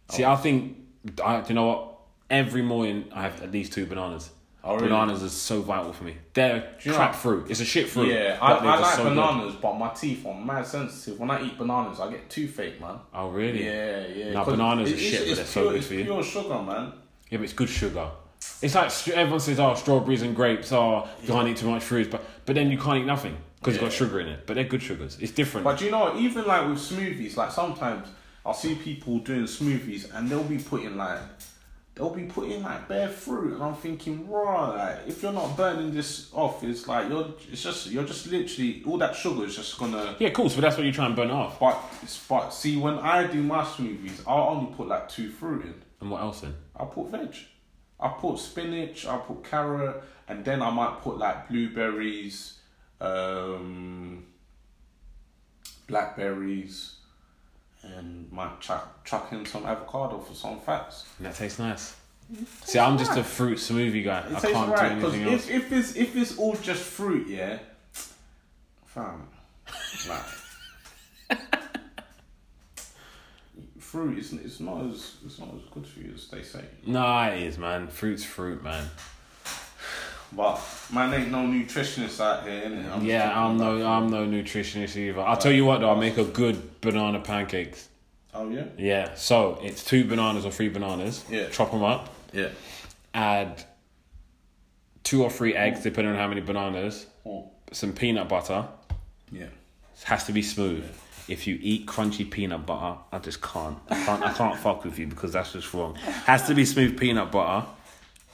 [0.10, 0.78] See, I think,
[1.24, 1.92] I, do you know what?
[2.30, 4.32] Every morning I have at least two bananas.
[4.64, 4.88] Oh, really?
[4.90, 6.18] Bananas are so vital for me.
[6.34, 7.20] They're you know crap what?
[7.22, 7.52] fruit.
[7.52, 8.08] It's a shit fruit.
[8.12, 9.10] Yeah, I, I like so good.
[9.16, 11.20] bananas, but my teeth are mad sensitive.
[11.20, 12.96] When I eat bananas, I get toothache, man.
[13.14, 13.64] Oh, really?
[13.64, 14.34] Yeah, yeah.
[14.34, 16.04] 'Cause bananas are shit, but they're so good for you.
[16.06, 16.92] Pure sugar, man.
[17.30, 18.10] Yeah, but it's good sugar.
[18.62, 20.72] It's like everyone says, "Oh, strawberries and grapes.
[20.72, 23.76] Oh, you can't eat too much fruit," but but then you can't eat nothing because
[23.76, 24.46] it's got sugar in it.
[24.46, 25.18] But they're good sugars.
[25.20, 25.64] It's different.
[25.64, 28.08] But you know, even like with smoothies, like sometimes
[28.46, 31.20] I'll see people doing smoothies and they'll be putting like
[31.96, 34.70] they'll be putting like bare fruit, and I'm thinking, raw.
[34.70, 37.34] Like if you're not burning this off, it's like you're.
[37.52, 40.16] It's just you're just literally all that sugar is just gonna.
[40.20, 40.50] yeah, cool.
[40.50, 41.60] So that's what you try and burn off.
[41.60, 41.78] But
[42.30, 45.74] but see, when I do my smoothies, I'll only put like two fruit in.
[46.02, 46.54] And what else in?
[46.78, 47.36] I put veg.
[48.00, 52.60] I put spinach, I put carrot, and then I might put like blueberries,
[53.00, 54.26] um,
[55.88, 56.96] blackberries,
[57.84, 61.06] and might chuck, chuck in some avocado for some fats.
[61.18, 61.96] And that tastes nice.
[62.64, 64.22] See, I'm just a fruit smoothie guy.
[64.22, 65.48] It I tastes can't right do because anything else.
[65.48, 67.60] if, if it's if it's all just fruit, yeah,
[68.86, 69.28] fam,
[70.10, 71.40] like.
[73.80, 74.18] Fruit.
[74.18, 76.66] It's, it's not as it's not as good for you as they say.
[76.86, 77.88] Nah, it is, man.
[77.88, 78.90] Fruit's fruit, man.
[80.32, 80.60] But
[80.92, 82.92] man, ain't no nutritionist out here, innit?
[82.92, 85.22] I'm yeah, I'm no, about I'm no nutritionist either.
[85.22, 87.88] I'll tell you what, though, I make a good banana pancakes.
[88.34, 88.66] Oh yeah.
[88.78, 91.24] Yeah, so it's two bananas or three bananas.
[91.30, 91.50] Yeah.
[91.50, 92.14] Chop them up.
[92.34, 92.50] Yeah.
[93.14, 93.64] Add
[95.04, 97.06] two or three eggs, depending on how many bananas.
[97.26, 97.50] Oh.
[97.72, 98.68] Some peanut butter.
[99.32, 99.44] Yeah.
[99.44, 100.86] It has to be smooth.
[101.28, 103.78] If you eat crunchy peanut butter, I just can't.
[103.90, 104.24] I can't.
[104.24, 105.96] I can't fuck with you because that's just wrong.
[105.96, 107.66] Has to be smooth peanut butter,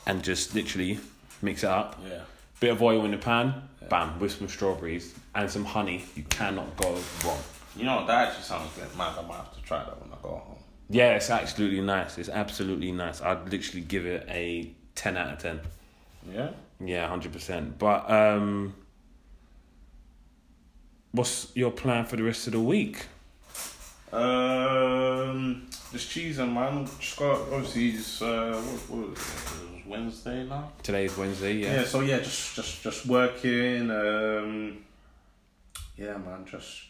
[0.05, 0.99] and just literally
[1.41, 1.99] mix it up.
[2.07, 2.21] Yeah.
[2.59, 3.69] Bit of oil in the pan.
[3.89, 4.19] Bam.
[4.19, 6.03] With some strawberries and some honey.
[6.15, 7.39] You cannot go wrong.
[7.75, 8.95] You know that actually sounds good.
[8.97, 10.57] Man, I might have to try that when I go home.
[10.89, 12.17] Yeah, it's absolutely nice.
[12.17, 13.21] It's absolutely nice.
[13.21, 15.61] I'd literally give it a ten out of ten.
[16.29, 16.49] Yeah.
[16.83, 17.79] Yeah, hundred percent.
[17.79, 18.75] But um,
[21.11, 23.05] what's your plan for the rest of the week?
[24.11, 26.85] Um, just cheesing, man.
[26.99, 29.23] Just got obviously it's uh, what, what was it?
[29.23, 30.71] It was Wednesday now.
[30.83, 31.53] Today's Wednesday.
[31.53, 31.75] Yeah.
[31.75, 31.83] Yeah.
[31.85, 33.89] So yeah, just just just working.
[33.89, 34.77] Um,
[35.97, 36.45] yeah, man.
[36.45, 36.83] Just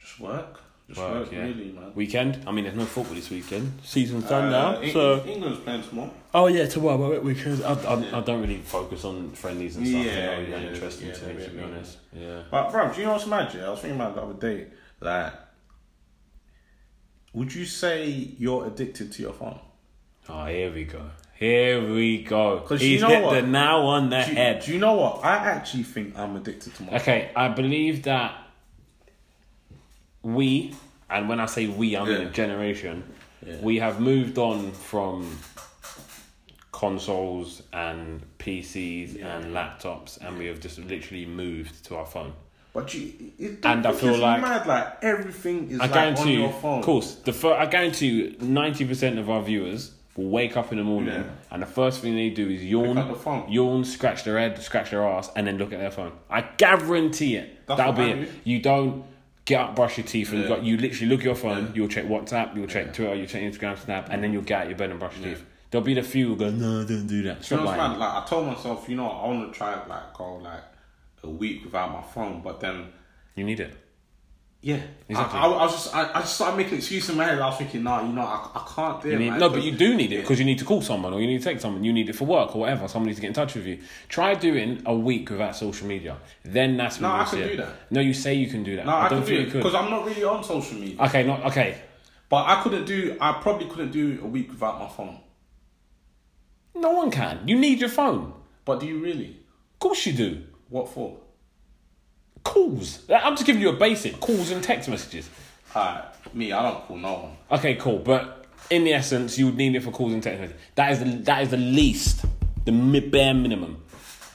[0.00, 0.60] just work.
[0.88, 1.38] Just Work, work, yeah.
[1.42, 1.92] really, man.
[1.94, 2.40] Weekend.
[2.46, 3.72] I mean, there's no football this weekend.
[3.82, 4.80] Season's done Uh, now.
[4.80, 5.24] Eng- So.
[5.24, 6.10] England's playing tomorrow.
[6.34, 7.62] Oh yeah, tomorrow but weekend.
[7.64, 10.04] I, I, I don't really focus on friendlies and stuff.
[10.04, 11.98] Yeah, really yeah, interesting yeah, to me, to be honest.
[12.12, 12.42] Yeah.
[12.50, 13.62] But bro, do you know what's magic?
[13.62, 14.66] I was thinking about the other day.
[15.00, 15.32] Like,
[17.32, 18.06] would you say
[18.38, 19.58] you're addicted to your phone?
[20.28, 21.02] Oh, here we go.
[21.34, 22.64] Here we go.
[22.68, 23.34] He's you know hit what?
[23.34, 24.62] the now on the Do head.
[24.64, 25.24] do you know what?
[25.24, 26.88] I actually think I'm addicted to my.
[26.90, 27.00] Phone.
[27.00, 28.41] Okay, I believe that
[30.22, 30.74] we,
[31.10, 32.28] and when I say we, I mean Yeah.
[32.28, 33.04] a generation,
[33.46, 33.56] Yeah.
[33.60, 35.38] we have moved on from
[36.72, 39.36] consoles and PCs Yeah.
[39.38, 42.32] and laptops, and we have just literally moved to our phone.
[42.74, 44.66] But you, it, And I feel like- mad.
[44.66, 46.78] Like everything is I like guarantee on you, your phone.
[46.78, 50.72] of course, the fir- I guarantee you, ninety percent of our viewers will wake up
[50.72, 51.22] in the morning, Yeah.
[51.50, 52.96] and the first thing they do is yawn,
[53.50, 56.12] yawn, scratch their head, scratch their ass, and then look at their phone.
[56.30, 57.66] I guarantee it.
[57.66, 58.30] That's That'll be I it.
[58.44, 59.04] You don't
[59.44, 60.48] get up, brush your teeth, and Yeah.
[60.48, 61.64] got, you literally look at your phone.
[61.66, 61.70] Yeah.
[61.74, 64.68] You'll check WhatsApp, you'll check Twitter, you'll check Instagram, Snap, and then you'll get out
[64.68, 65.34] your bed and brush your Yeah.
[65.34, 65.44] teeth.
[65.70, 67.50] There'll be the few who go, no, don't do that.
[67.50, 67.98] You know Stop lying.
[67.98, 70.62] Like I told myself, you know, I want to try like go like
[71.24, 72.86] a week without my phone, but then
[73.34, 73.74] You need it.
[74.64, 75.40] Yeah, Exactly.
[75.40, 77.40] I, I, I was just I, I just started making excuses in my head.
[77.40, 79.18] I was thinking, nah, you know, I, I can't do it.
[79.18, 81.20] need, man, no, but you do need it because you need to call someone or
[81.20, 81.82] you need to take someone.
[81.82, 82.86] You need it for work or whatever.
[82.86, 83.80] Someone needs to get in touch with you.
[84.08, 86.16] Try doing a week without social media.
[86.44, 87.56] Then that's when No, you I can do it.
[87.56, 87.74] that.
[87.90, 88.86] No, you say you can do that.
[88.86, 91.00] No, I, I, don't can do it because I'm not really on social media.
[91.02, 91.82] Okay, not okay.
[92.28, 93.16] But I couldn't do.
[93.20, 95.18] I probably couldn't do a week without my phone.
[96.76, 97.46] No one can.
[97.48, 98.32] You need your phone.
[98.64, 99.40] But do you really?
[99.72, 100.44] Of course you do.
[100.68, 101.18] What for?
[102.44, 103.08] Calls.
[103.08, 105.28] Uh, I'm just giving you a basic calls and text messages.
[105.74, 107.36] Alright, me, I don't call no one.
[107.58, 107.98] Okay, cool.
[107.98, 110.60] But in the essence, you would need it for calls and text messages.
[110.74, 112.24] That is the that is the least,
[112.64, 113.82] the mi- bare minimum.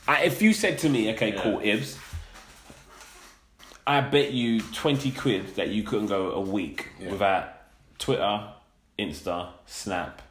[0.08, 1.42] I, if you said to me, okay, Yeah.
[1.44, 1.98] cool, Ibs,
[3.86, 7.12] I bet you twenty quid that you couldn't go a week Yeah.
[7.12, 7.50] without
[8.00, 8.48] Twitter,
[8.98, 10.22] Insta, Snap,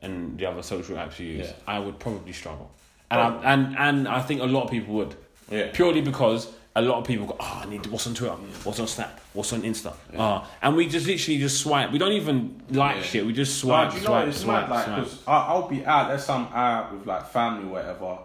[0.00, 1.46] and the other social apps you use.
[1.46, 1.52] Yeah.
[1.66, 2.70] I would probably struggle,
[3.10, 5.14] and I, and and I think a lot of people would.
[5.50, 5.70] Yeah.
[5.72, 8.80] Purely because a lot of people go, oh, I need to, what's on Twitter, what's
[8.80, 11.92] on Snap, what's on Insta, ah, and we just literally just swipe.
[11.92, 13.02] We don't even like Yeah.
[13.02, 13.26] shit.
[13.26, 14.28] We just Nah, swipe, do you know swipe, what?
[14.28, 14.96] It's swipe, mad, like, swipe.
[15.04, 18.18] because I'll be out, let's out with like family or whatever,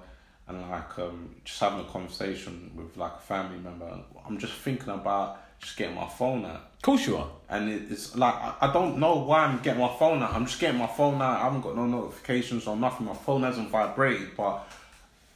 [0.48, 4.89] and like um, just having a conversation with like a family member, I'm just thinking
[4.93, 6.62] about just getting my phone out.
[6.78, 7.28] Of course you are.
[7.50, 10.34] And it, it's like, I, I don't know why I'm getting my phone out.
[10.34, 11.39] I'm just getting my phone out.
[11.41, 13.08] I haven't got no notifications or nothing.
[13.08, 14.64] My phone hasn't vibrated, but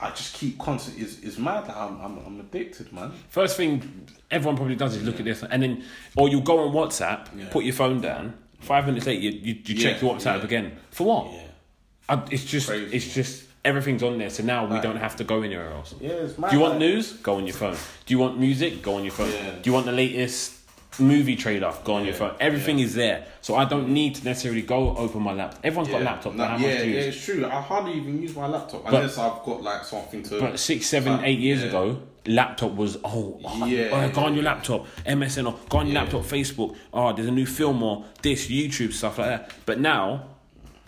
[0.02, 0.99] I just keep constant.
[0.99, 1.68] It's, it's mad.
[1.68, 3.12] Like, I'm, I'm, I'm addicted, man.
[3.30, 5.84] First thing everyone probably does is look at this, and then,
[6.18, 7.49] or you go on WhatsApp, Yeah.
[7.52, 8.34] put your phone down.
[8.60, 10.43] Five minutes later, you, you, you check Yeah, your WhatsApp yeah.
[10.43, 10.72] again.
[10.91, 11.32] For what?
[11.32, 11.39] Yeah.
[12.10, 12.95] I, it's just, Crazy.
[12.95, 14.30] it's just everything's on there.
[14.32, 15.93] So now we Like- don't have to go anywhere else.
[16.02, 16.49] Yeah, it's mad.
[16.52, 17.14] Do you want like- news?
[17.14, 17.76] Go on your phone.
[18.06, 18.82] Do you want music?
[18.82, 19.30] Go on your phone.
[19.30, 20.61] Do you want the latest
[21.00, 21.74] movie trailer?
[21.84, 22.36] Go on your phone.
[22.39, 22.86] Everything Yeah.
[22.86, 25.60] is there, so I don't need to necessarily go open my laptop.
[25.64, 26.36] Everyone's got a laptop.
[26.36, 27.16] No, yeah, much do you yeah, use?
[27.16, 27.46] it's true.
[27.46, 30.39] I hardly even use my laptop But- unless I've got like something to.
[30.39, 31.68] But six, seven, Like, eight years yeah.
[31.68, 35.88] ago, laptop was oh, oh Yeah, oh, go on your laptop, MSN or go on
[35.88, 36.02] your Yeah.
[36.02, 36.76] laptop, Facebook.
[36.94, 39.52] Oh, there's a new film or this YouTube stuff like that.
[39.66, 40.26] But now,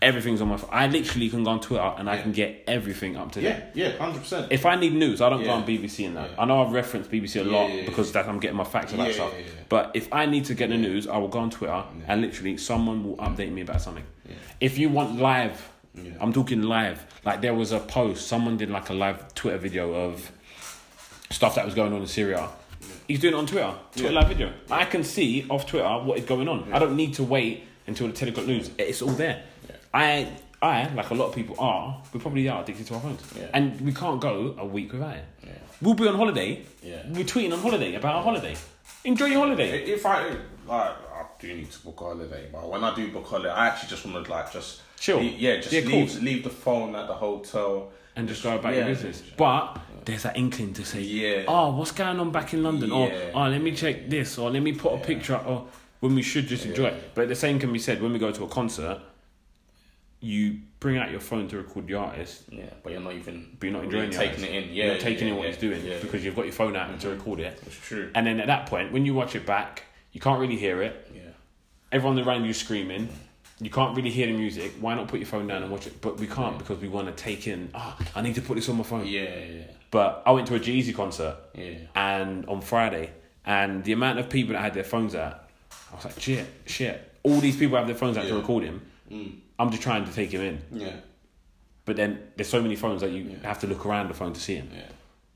[0.03, 0.69] everything's on my phone.
[0.71, 2.21] I literally can go on Twitter and I Yeah.
[2.21, 3.63] can get everything up to date.
[3.73, 4.47] yeah, yeah, hundred percent.
[4.51, 6.31] If I need news, I don't go on BBC and that.
[6.31, 6.41] Yeah.
[6.41, 7.85] I know I've referenced BBC a Yeah, lot yeah, yeah.
[7.85, 9.31] because that I'm getting my facts about Yeah, stuff.
[9.33, 9.63] yeah, yeah.
[9.69, 12.57] But if I need to get the news, I will go on Twitter and literally
[12.57, 14.03] someone will update me about something.
[14.59, 16.11] If you want live, Yeah.
[16.19, 17.05] I'm talking live.
[17.25, 20.31] Like there was a post, someone did like a live Twitter video of
[21.29, 22.49] stuff that was going on in Syria.
[23.07, 24.19] He's doing it on Twitter, Twitter Yeah.
[24.19, 24.53] live video.
[24.71, 26.71] I can see off Twitter what is going on.
[26.73, 28.71] I don't need to wait until the 10 o'clock news.
[28.77, 29.43] It's all there.
[29.93, 30.27] I,
[30.61, 33.21] I, like a lot of people are, we probably are addicted to our phones.
[33.37, 33.47] Yeah.
[33.53, 35.25] And we can't go a week without it.
[35.45, 35.51] Yeah.
[35.81, 36.61] We'll be on holiday.
[36.81, 37.03] Yeah.
[37.09, 38.55] We're tweeting on holiday about our holiday.
[39.03, 39.83] Enjoy your holiday.
[39.83, 40.37] If I like,
[40.67, 43.67] I do need to book a holiday, but when I do book a holiday, I
[43.67, 45.19] actually just want to like just Chill.
[45.19, 46.21] leave- yeah, just Yeah, leave cool.
[46.23, 47.91] leave the phone at the hotel.
[48.15, 48.79] and just go about Yeah.
[48.81, 49.23] your business.
[49.35, 51.45] But there's that inkling to say, Yeah.
[51.47, 52.91] oh, what's going on back in London?
[52.91, 55.65] Or, oh, let me check this, or let me put a picture, or
[55.99, 57.15] when we should just enjoy it.
[57.15, 58.99] But the same can be said when we go to a concert,
[60.23, 63.67] you bring out your phone to record the artist, Yeah, but you're not even but
[63.67, 64.73] you're not enjoying the taking it in.
[64.73, 66.53] Yeah, you're not taking yeah, in what yeah, he's doing yeah, because you've got your
[66.53, 67.17] phone out to mm-hmm.
[67.17, 67.61] record it.
[67.65, 68.09] It's true.
[68.15, 71.11] And then at that point, when you watch it back, you can't really hear it.
[71.13, 71.21] Yeah,
[71.91, 73.07] Everyone around you screaming.
[73.07, 73.13] Mm.
[73.59, 74.73] You can't really hear the music.
[74.79, 76.01] Why not put your phone down and watch it?
[76.01, 77.69] But we can't because we want to take in.
[77.73, 79.05] Ah, I need to put this on my phone.
[79.05, 81.75] yeah, yeah, But I went to a Jeezy concert yeah.
[81.95, 83.11] and on Friday,
[83.45, 85.49] and the amount of people that had their phones out,
[85.91, 87.09] I was like, shit, shit.
[87.23, 88.81] All these people have their phones out to record him.
[89.11, 89.35] Mm.
[89.63, 90.93] I'm just trying to take him in, Yeah,
[91.85, 94.39] but then there's so many phones that you have to look around the phone to
[94.39, 94.81] see him, yeah.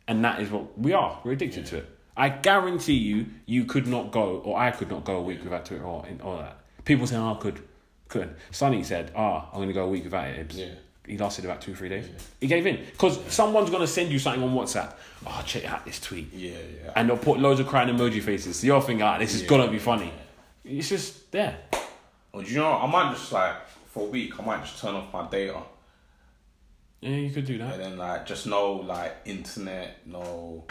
[0.07, 1.19] and that is what we are.
[1.23, 1.89] We're addicted to it.
[2.15, 5.65] I guarantee you, you could not go, or I could not go a week without
[5.65, 6.57] Twitter or in all that.
[6.83, 7.61] People say, "Oh, I could,
[8.07, 8.35] couldn't.
[8.51, 10.73] Sonny said, "Ah, I'm going to go a week without it." Ibs." Yeah.
[11.05, 12.05] He lasted about two, three days.
[12.05, 12.19] Yeah.
[12.41, 14.93] He gave in because someone's going to send you something on WhatsApp.
[15.25, 16.33] Oh, check out this tweet.
[16.33, 16.91] Yeah, yeah.
[16.97, 18.59] and they'll put loads of crying emoji faces.
[18.59, 19.47] So you're thinking, ah, this is Yeah.
[19.47, 20.11] gonna be funny.
[20.65, 21.55] It's just there.
[22.33, 22.71] Well, do you know?
[22.71, 22.81] what?
[22.83, 23.55] I might just like
[23.97, 24.39] for a week.
[24.39, 25.61] I might just turn off my data
[27.01, 27.73] Yeah, you could do that.
[27.75, 30.63] and then like just no like internet, no.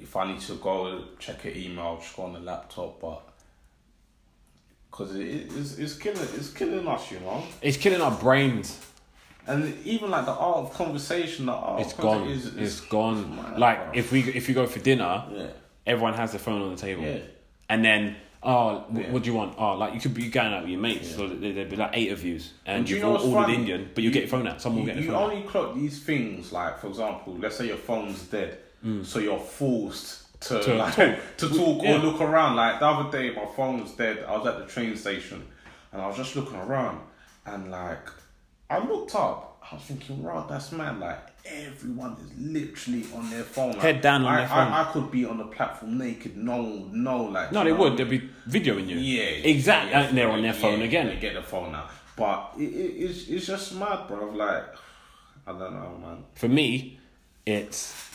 [0.00, 3.22] If I need to go check an email, just go on the laptop, but
[4.90, 7.42] because it, it's it's killing it's killing us, you know.
[7.60, 8.80] It's killing our brains.
[9.46, 12.18] And even like the art of conversation, the art It's gone.
[12.20, 13.54] conversation is, it's gone.
[13.58, 13.98] Like bro.
[13.98, 15.46] if we if you go for dinner, yeah,
[15.86, 17.18] everyone has their phone on the table, Yeah.
[17.68, 18.16] and then
[18.48, 19.10] oh, Yeah.
[19.12, 19.54] what do you want?
[19.58, 21.90] Oh, like you could be going out with your mates, so there- there'd be like
[21.94, 23.52] eight of yous, and, And you you've all ordered?
[23.52, 24.60] Indian, but you, get your phone out.
[24.60, 25.30] Someone you, will get you their phone.
[25.30, 25.36] out.
[25.36, 28.58] only clock these things like, for example, let's say your phone's dead,
[29.04, 30.64] so you're forced to, Mm.
[30.64, 31.18] To like, talk.
[31.38, 31.96] to talk Yeah.
[31.96, 32.56] or look around.
[32.56, 34.24] Like the other day, my phone was dead.
[34.26, 35.44] I was at the train station,
[35.92, 37.00] and I was just looking around,
[37.46, 38.06] and like
[38.70, 39.60] I looked up.
[39.70, 40.98] I was thinking, right, that's mad.
[41.00, 41.18] Like
[41.50, 43.72] everyone is literally on their phone.
[43.72, 44.58] Like, Head down on I, their phone.
[44.72, 46.36] I, I could be on the platform naked.
[46.36, 47.96] No, no, like No, they would.
[47.96, 48.96] They'd be videoing you.
[48.98, 49.90] yeah, exactly.
[49.92, 51.18] yeah, and they're on their yeah, phone They again.
[51.20, 52.66] get the phone out, but it, it,
[53.04, 54.30] it's it's just mad, bro.
[54.30, 54.64] Like
[55.46, 56.24] I don't know, man.
[56.34, 56.98] For me,
[57.46, 58.07] it's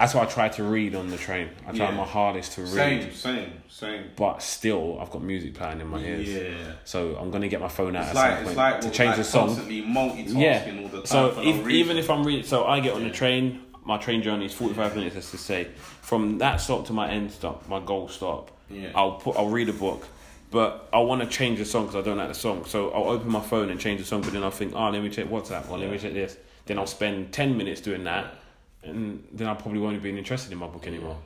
[0.00, 1.50] that's why I try to read on the train.
[1.68, 1.94] I try Yeah.
[1.94, 2.70] my hardest to read.
[2.70, 4.04] Same, same, same.
[4.16, 6.26] but still I've got music playing in my ears.
[6.26, 6.72] Yeah.
[6.84, 9.08] So I'm gonna get my phone out It's at like some point like to change
[9.08, 9.48] like the song.
[9.68, 10.72] Yeah.
[10.82, 11.06] all the time.
[11.06, 13.62] So if, even if I'm reading, so I get on the train.
[13.82, 15.14] My train journey is 45 minutes.
[15.14, 15.68] Let's just say
[16.02, 18.50] from that stop to my end stop, my goal stop.
[18.70, 18.90] Yeah.
[18.94, 19.36] I'll put.
[19.36, 20.06] I'll read a book.
[20.50, 22.64] But I want to change the song because I don't like the song.
[22.66, 24.20] So I'll open my phone and change the song.
[24.22, 25.70] But then I'll think, oh, let me check WhatsApp.
[25.70, 26.36] Or let me check this.
[26.66, 28.34] Then I'll spend 10 minutes doing that.
[28.82, 31.18] And then I probably won't be interested in my book anymore.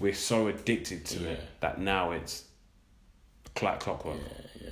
[0.00, 2.44] We're so addicted to it that now it's
[3.54, 4.18] clock clockwork.
[4.60, 4.70] yeah,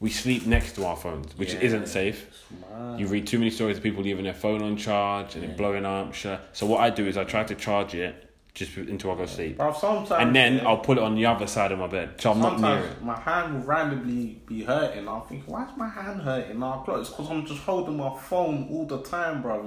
[0.00, 1.60] We sleep next to our phones, which Yeah.
[1.60, 2.30] isn't safe.
[2.70, 3.00] mad.
[3.00, 5.84] You read too many stories of people leaving their phone on charge and it blowing
[5.84, 6.14] up.
[6.14, 6.38] Sure.
[6.52, 9.56] So what I do is I try to charge it just until I go sleep,
[9.58, 12.20] Bro, sometimes and then yeah, I'll put it on the other side of my bed,
[12.20, 13.02] so I'm not near it.
[13.02, 15.08] my hand will randomly be hurting.
[15.08, 16.62] I'll think, why is my hand hurting?
[16.62, 17.00] I'll clock.
[17.00, 19.66] It's because I'm just holding my phone all the time, bro.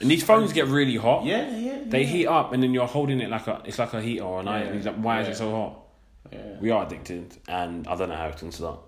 [0.00, 1.24] And these phones get really hot.
[1.24, 2.06] yeah, yeah, They yeah.
[2.06, 4.48] heat up, and then you're holding it like a it's like a heater or an
[4.48, 4.74] iron.
[4.74, 5.78] He's like, why is it so hot?
[6.32, 6.58] Yeah.
[6.60, 8.80] We are addicted, and I don't know how it can start.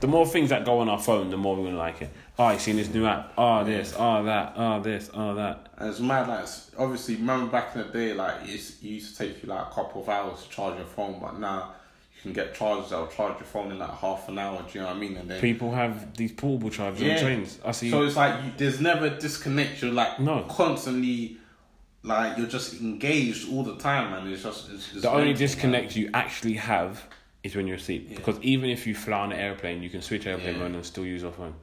[0.00, 2.10] The more things that go on our phone, the more we're gonna like it.
[2.38, 3.34] Oh, you seen this new app?
[3.36, 5.68] Oh, this, oh that, oh this, oh that.
[5.76, 8.48] And it's mad, like, obviously, remember back in the day, like, it
[8.80, 11.74] used to take you, like, a couple of hours to charge your phone, but now
[12.22, 14.88] can get chargers that'll charge your phone in, like, half an hour, do you know
[14.88, 15.16] what I mean?
[15.16, 17.14] And then, People have these portable chargers Yeah.
[17.14, 17.58] on trains.
[17.64, 17.90] I see.
[17.90, 20.42] so it's like, you, there's never disconnect, you're, like, No.
[20.48, 21.36] constantly,
[22.02, 24.32] like, you're just engaged all the time, man.
[24.32, 27.04] It's just, it's, it's the only disconnect you actually have
[27.42, 28.08] is when you're asleep.
[28.14, 30.62] Because even if you fly on an airplane, you can switch airplane Yeah.
[30.62, 31.54] mode and still use your phone.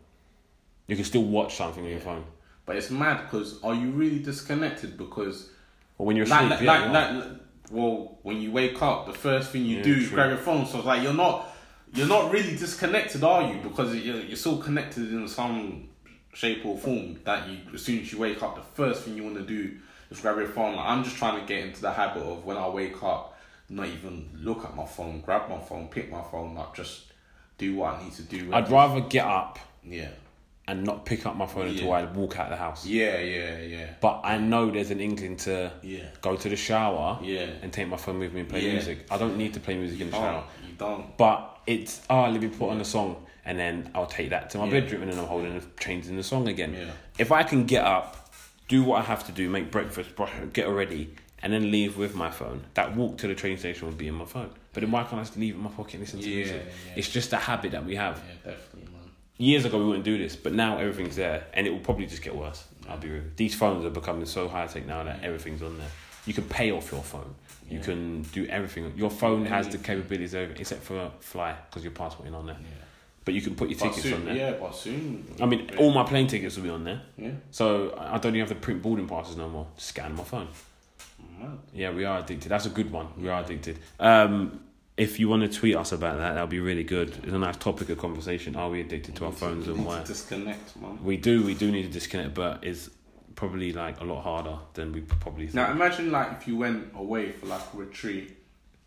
[0.87, 2.23] You can still watch something on your phone.
[2.65, 4.97] But it's mad, because are you really disconnected?
[4.97, 5.49] Because,
[5.97, 6.93] Or when you're asleep, like, yeah, like, you are.
[6.93, 7.39] like, like-
[7.71, 10.65] well, when you wake up, the first thing you Yeah, do is grab your phone.
[10.65, 11.47] So it's like you're not,
[11.93, 13.59] you're not really disconnected, are you?
[13.61, 15.89] Because you're, you're still connected in some
[16.33, 17.19] shape or form.
[17.23, 19.77] That you, as soon as you wake up, the first thing you want to do
[20.11, 20.75] is grab your phone.
[20.75, 23.37] Like, I'm just trying to get into the habit of when I wake up,
[23.69, 27.11] not even look at my phone, grab my phone, pick my phone up, just
[27.57, 28.53] do what I need to do.
[28.53, 30.09] I'd rather get up yeah,
[30.67, 32.85] and not pick up my phone until I walk out of the house.
[32.85, 33.85] Yeah, yeah, yeah.
[34.01, 36.05] But I know there's an inkling to Yeah.
[36.21, 37.47] go to the shower Yeah.
[37.61, 38.71] and take my phone with me and play Yeah.
[38.73, 39.05] music.
[39.11, 40.43] I don't need to play music in the shower.
[40.67, 41.15] you don't.
[41.17, 44.57] But it's oh let me put on a song and then I'll take that to
[44.57, 46.73] my bedroom and then I'm holding the changing the song again.
[46.73, 46.91] Yeah.
[47.19, 48.33] If I can get up,
[48.67, 51.13] do what I have to do, make breakfast, brush, get ready,
[51.43, 54.15] and then leave with my phone, that walk to the train station would be in
[54.15, 54.49] my phone.
[54.73, 56.63] But then why can't I just leave it in my pocket and listen to music?
[56.87, 56.93] yeah.
[56.95, 58.19] It's just a habit that we have.
[58.43, 58.91] Yeah, definitely.
[59.37, 62.21] Years ago we wouldn't do this, but now everything's there and it will probably just
[62.21, 62.63] get worse.
[62.87, 63.23] I'll be real.
[63.35, 65.89] These phones are becoming so high tech now that everything's on there.
[66.25, 67.35] You can pay off your phone.
[67.69, 67.83] You Yeah.
[67.83, 68.93] can do everything.
[68.95, 72.57] Your phone has the capabilities of except for fly because your passport ain't on there.
[72.61, 72.67] Yeah.
[73.25, 74.35] But you can put your But tickets soon, on there.
[74.35, 75.25] Yeah, but soon.
[75.41, 77.01] I mean, all my plane tickets will be on there.
[77.17, 77.31] Yeah.
[77.51, 79.67] So I I don't even have to print boarding passes no more.
[79.77, 80.47] Scan my phone.
[81.39, 81.57] Mad.
[81.73, 82.49] Yeah, we are addicted.
[82.49, 83.07] That's a good one.
[83.17, 83.79] We are addicted.
[83.99, 84.59] Um,
[84.97, 87.09] if you want to tweet us about that, that'll be really good.
[87.23, 88.55] It's a nice topic of conversation.
[88.55, 90.03] Are we addicted to our phones need and why?
[90.03, 91.03] Disconnect, man.
[91.03, 91.43] We do.
[91.43, 92.89] We do need to disconnect, but it's
[93.35, 95.55] probably like a lot harder than we probably think.
[95.55, 98.37] Now imagine like if you went away for like a retreat,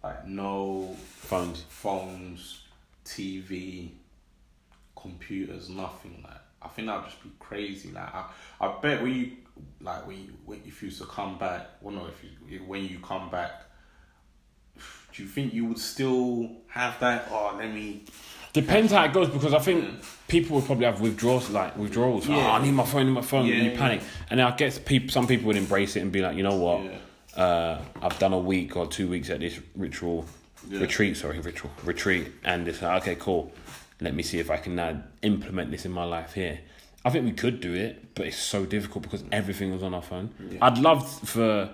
[0.02, 1.64] like no Phones.
[1.68, 2.62] phones,
[3.04, 3.90] TV,
[4.96, 6.24] computers, nothing.
[6.24, 7.90] Like I think that'd just be crazy.
[7.90, 8.24] Like I,
[8.61, 9.32] I bet when you
[9.82, 12.98] like when you, when if you to come back, well no, if you when you
[13.00, 13.64] come back,
[15.18, 17.26] do you think you would still have that?
[17.32, 18.04] Oh, let me.
[18.52, 19.84] Depends how it goes because I think
[20.28, 22.28] people would probably have withdrawals, like withdrawals.
[22.28, 22.36] Yeah.
[22.36, 23.78] Oh, I need my phone, I need my phone, Yeah, and you yeah.
[23.78, 24.02] panic.
[24.30, 26.84] And I guess people, some people would embrace it and be like, you know what,
[26.84, 27.42] Yeah.
[27.42, 30.24] uh, I've done a week or two weeks at this ritual
[30.70, 31.16] retreat.
[31.16, 33.52] Sorry, ritual retreat, and it's like, okay, cool.
[34.00, 36.60] Let me see if I can now implement this in my life here.
[37.04, 40.02] I think we could do it, but it's so difficult because everything was on our
[40.02, 40.30] phone.
[40.62, 41.70] I'd love for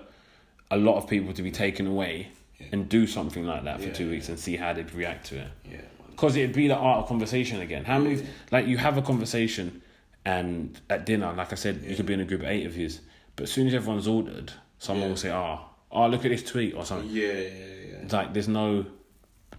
[0.71, 2.29] a lot of people to be taken away
[2.71, 5.47] and do something like that for two weeks and see how they'd react to it.
[5.69, 5.81] Yeah.
[6.09, 7.83] Because it'd be the art of conversation again.
[7.83, 9.81] How many, like, you have a conversation
[10.23, 12.75] and at dinner, like I said, you could be in a group of eight of
[12.77, 13.01] yous,
[13.35, 15.59] but as soon as everyone's ordered, someone will say, oh,
[15.91, 17.09] oh, look at this tweet or something.
[17.09, 17.95] Yeah, yeah, yeah.
[18.03, 18.85] It's like, there's no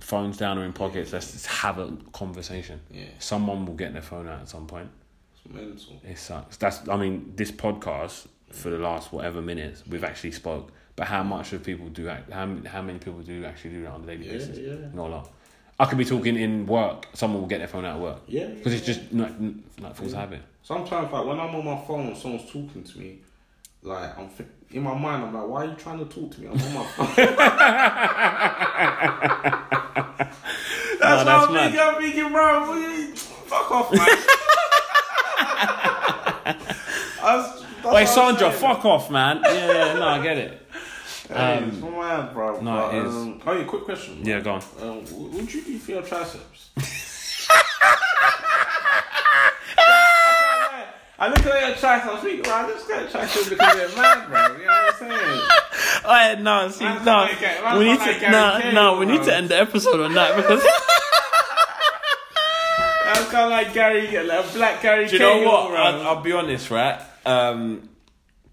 [0.01, 1.13] phones down or in pockets.
[1.13, 2.81] Let's just have a conversation.
[2.91, 3.05] Yeah.
[3.19, 4.89] Someone will get their phone out at some point.
[5.35, 6.01] It's mental.
[6.05, 6.57] It sucks.
[6.57, 10.73] That's, I mean, this podcast for the last whatever minutes, we've actually spoke.
[10.97, 13.91] But how much of people do, act, how, how many people do actually do that
[13.93, 14.59] on a daily Yeah, basis?
[14.59, 14.75] yeah.
[14.95, 15.29] Not a lot.
[15.79, 17.07] I could be talking in work.
[17.13, 18.23] Someone will get their phone out of work.
[18.27, 19.31] Yeah, Because it's just not
[19.79, 20.19] like Yeah.
[20.19, 20.41] habit.
[20.63, 23.19] Sometimes, like when I'm on my phone and someone's talking to me,
[23.83, 26.41] like I'm thi- in my mind, I'm like, why are you trying to talk to
[26.41, 26.47] me?
[26.49, 27.07] I'm on my phone.
[27.17, 27.37] that's
[31.01, 31.81] Nah, what that's I'm thinking.
[31.81, 34.09] I'm thinking, bro, you- fuck off, man.
[36.47, 39.41] That's- that's Wait, Sandra, fuck off, man.
[39.45, 40.63] Yeah, yeah, no, I get it.
[41.29, 42.61] Hey, Um, it's mad, bro.
[42.61, 43.15] no, but, it is.
[43.15, 44.21] Um, oh, yeah, quick question.
[44.25, 44.63] Yeah, go on.
[44.81, 46.71] Um, what would you do for your triceps?
[51.19, 54.29] I look at your triceps, I think, bro, I just got triceps because they're mad,
[54.29, 54.57] bro.
[54.59, 55.41] You know what I'm saying?
[56.05, 59.07] Alright, no, see, Man's no, like we need like to, Gary no, Cahill, no, we
[59.07, 60.63] need to end the episode on that because
[63.05, 65.71] That's kind of like Gary, like black Gary do you know what?
[65.71, 65.77] bro.
[65.79, 67.01] I'll, I'll be honest, right?
[67.25, 67.89] Um,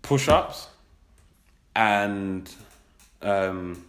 [0.02, 0.68] push-ups
[1.76, 2.50] and
[3.22, 3.84] um,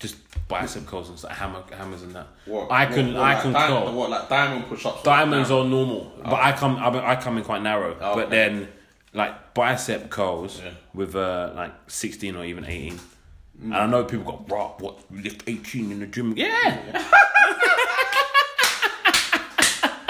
[0.00, 0.16] just
[0.48, 2.26] bicep curls and stuff, hammer, hammers and that.
[2.46, 2.70] What?
[2.70, 3.92] I can, what, I like can di- curl.
[3.92, 5.02] What, like diamond push-ups?
[5.02, 7.96] Diamonds are normal, but I come I, I come in quite narrow.
[8.00, 8.30] Oh, But okay.
[8.36, 8.68] then
[9.12, 10.70] like bicep curls Yeah.
[10.94, 12.98] with uh, like sixteen or even eighteen.
[13.62, 14.68] And I know people got raw.
[14.78, 16.32] What you lift eighteen in the gym?
[16.36, 16.48] Yeah,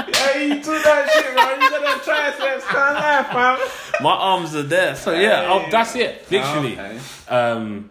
[0.08, 1.54] Yeah, you do that shit, bro.
[1.54, 3.58] You got them triceps, can't laugh, fam.
[4.02, 4.96] my arms are there.
[4.96, 6.30] So yeah, oh, that's it.
[6.30, 6.78] Literally.
[6.78, 6.98] Okay.
[7.28, 7.90] Um,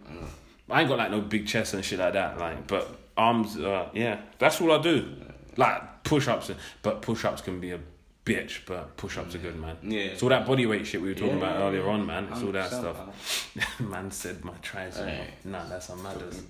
[0.70, 2.38] I ain't got like no big chest and shit like that.
[2.38, 3.57] Like, but arms.
[3.57, 5.16] Uh, yeah, that's all I do.
[5.57, 6.51] Like push ups,
[6.82, 7.80] but push ups can be a
[8.26, 8.66] bitch.
[8.66, 9.78] But push ups are good, man.
[9.84, 10.01] Yeah.
[10.01, 12.28] It's all that body weight shit we were talking Yeah, about yeah, earlier on, man.
[12.32, 13.80] It's all that 100%, stuff.
[13.80, 15.05] man said my tricep.
[15.05, 15.28] Hey.
[15.45, 15.89] Nah, that's.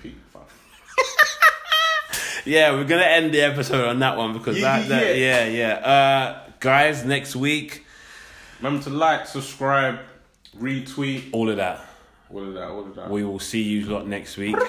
[0.02, 0.42] Peak, fam.
[2.46, 5.46] Yeah, we're gonna end the episode on that one because that, that yeah.
[5.46, 5.88] yeah, yeah.
[5.88, 7.86] Uh, guys, next week,
[8.62, 10.00] Remember to like, subscribe,
[10.58, 11.80] retweet, all of that.
[12.30, 13.10] all of that, all of that.
[13.10, 14.56] We will see you lot next week.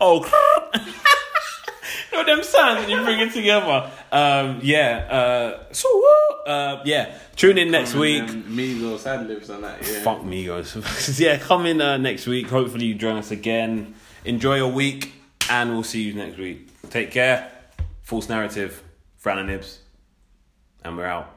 [0.00, 0.24] oh,
[2.12, 3.90] you know them sounds when you bring it together.
[4.10, 5.06] Um, yeah.
[5.08, 6.48] Uh, so what?
[6.48, 7.16] Uh, yeah.
[7.36, 8.24] Tune in next week.
[8.24, 9.80] Migos ad libs and that.
[9.80, 10.00] Yeah.
[10.00, 11.18] Fuck Migos.
[11.20, 12.48] yeah, come in uh, next week.
[12.48, 13.94] Hopefully you join us again.
[14.24, 15.12] Enjoy your week,
[15.50, 16.68] and we'll see you next week.
[16.90, 17.50] Take care.
[18.02, 18.82] False narrative.
[19.24, 19.78] Fran and Ibs,
[20.84, 21.33] and we're out.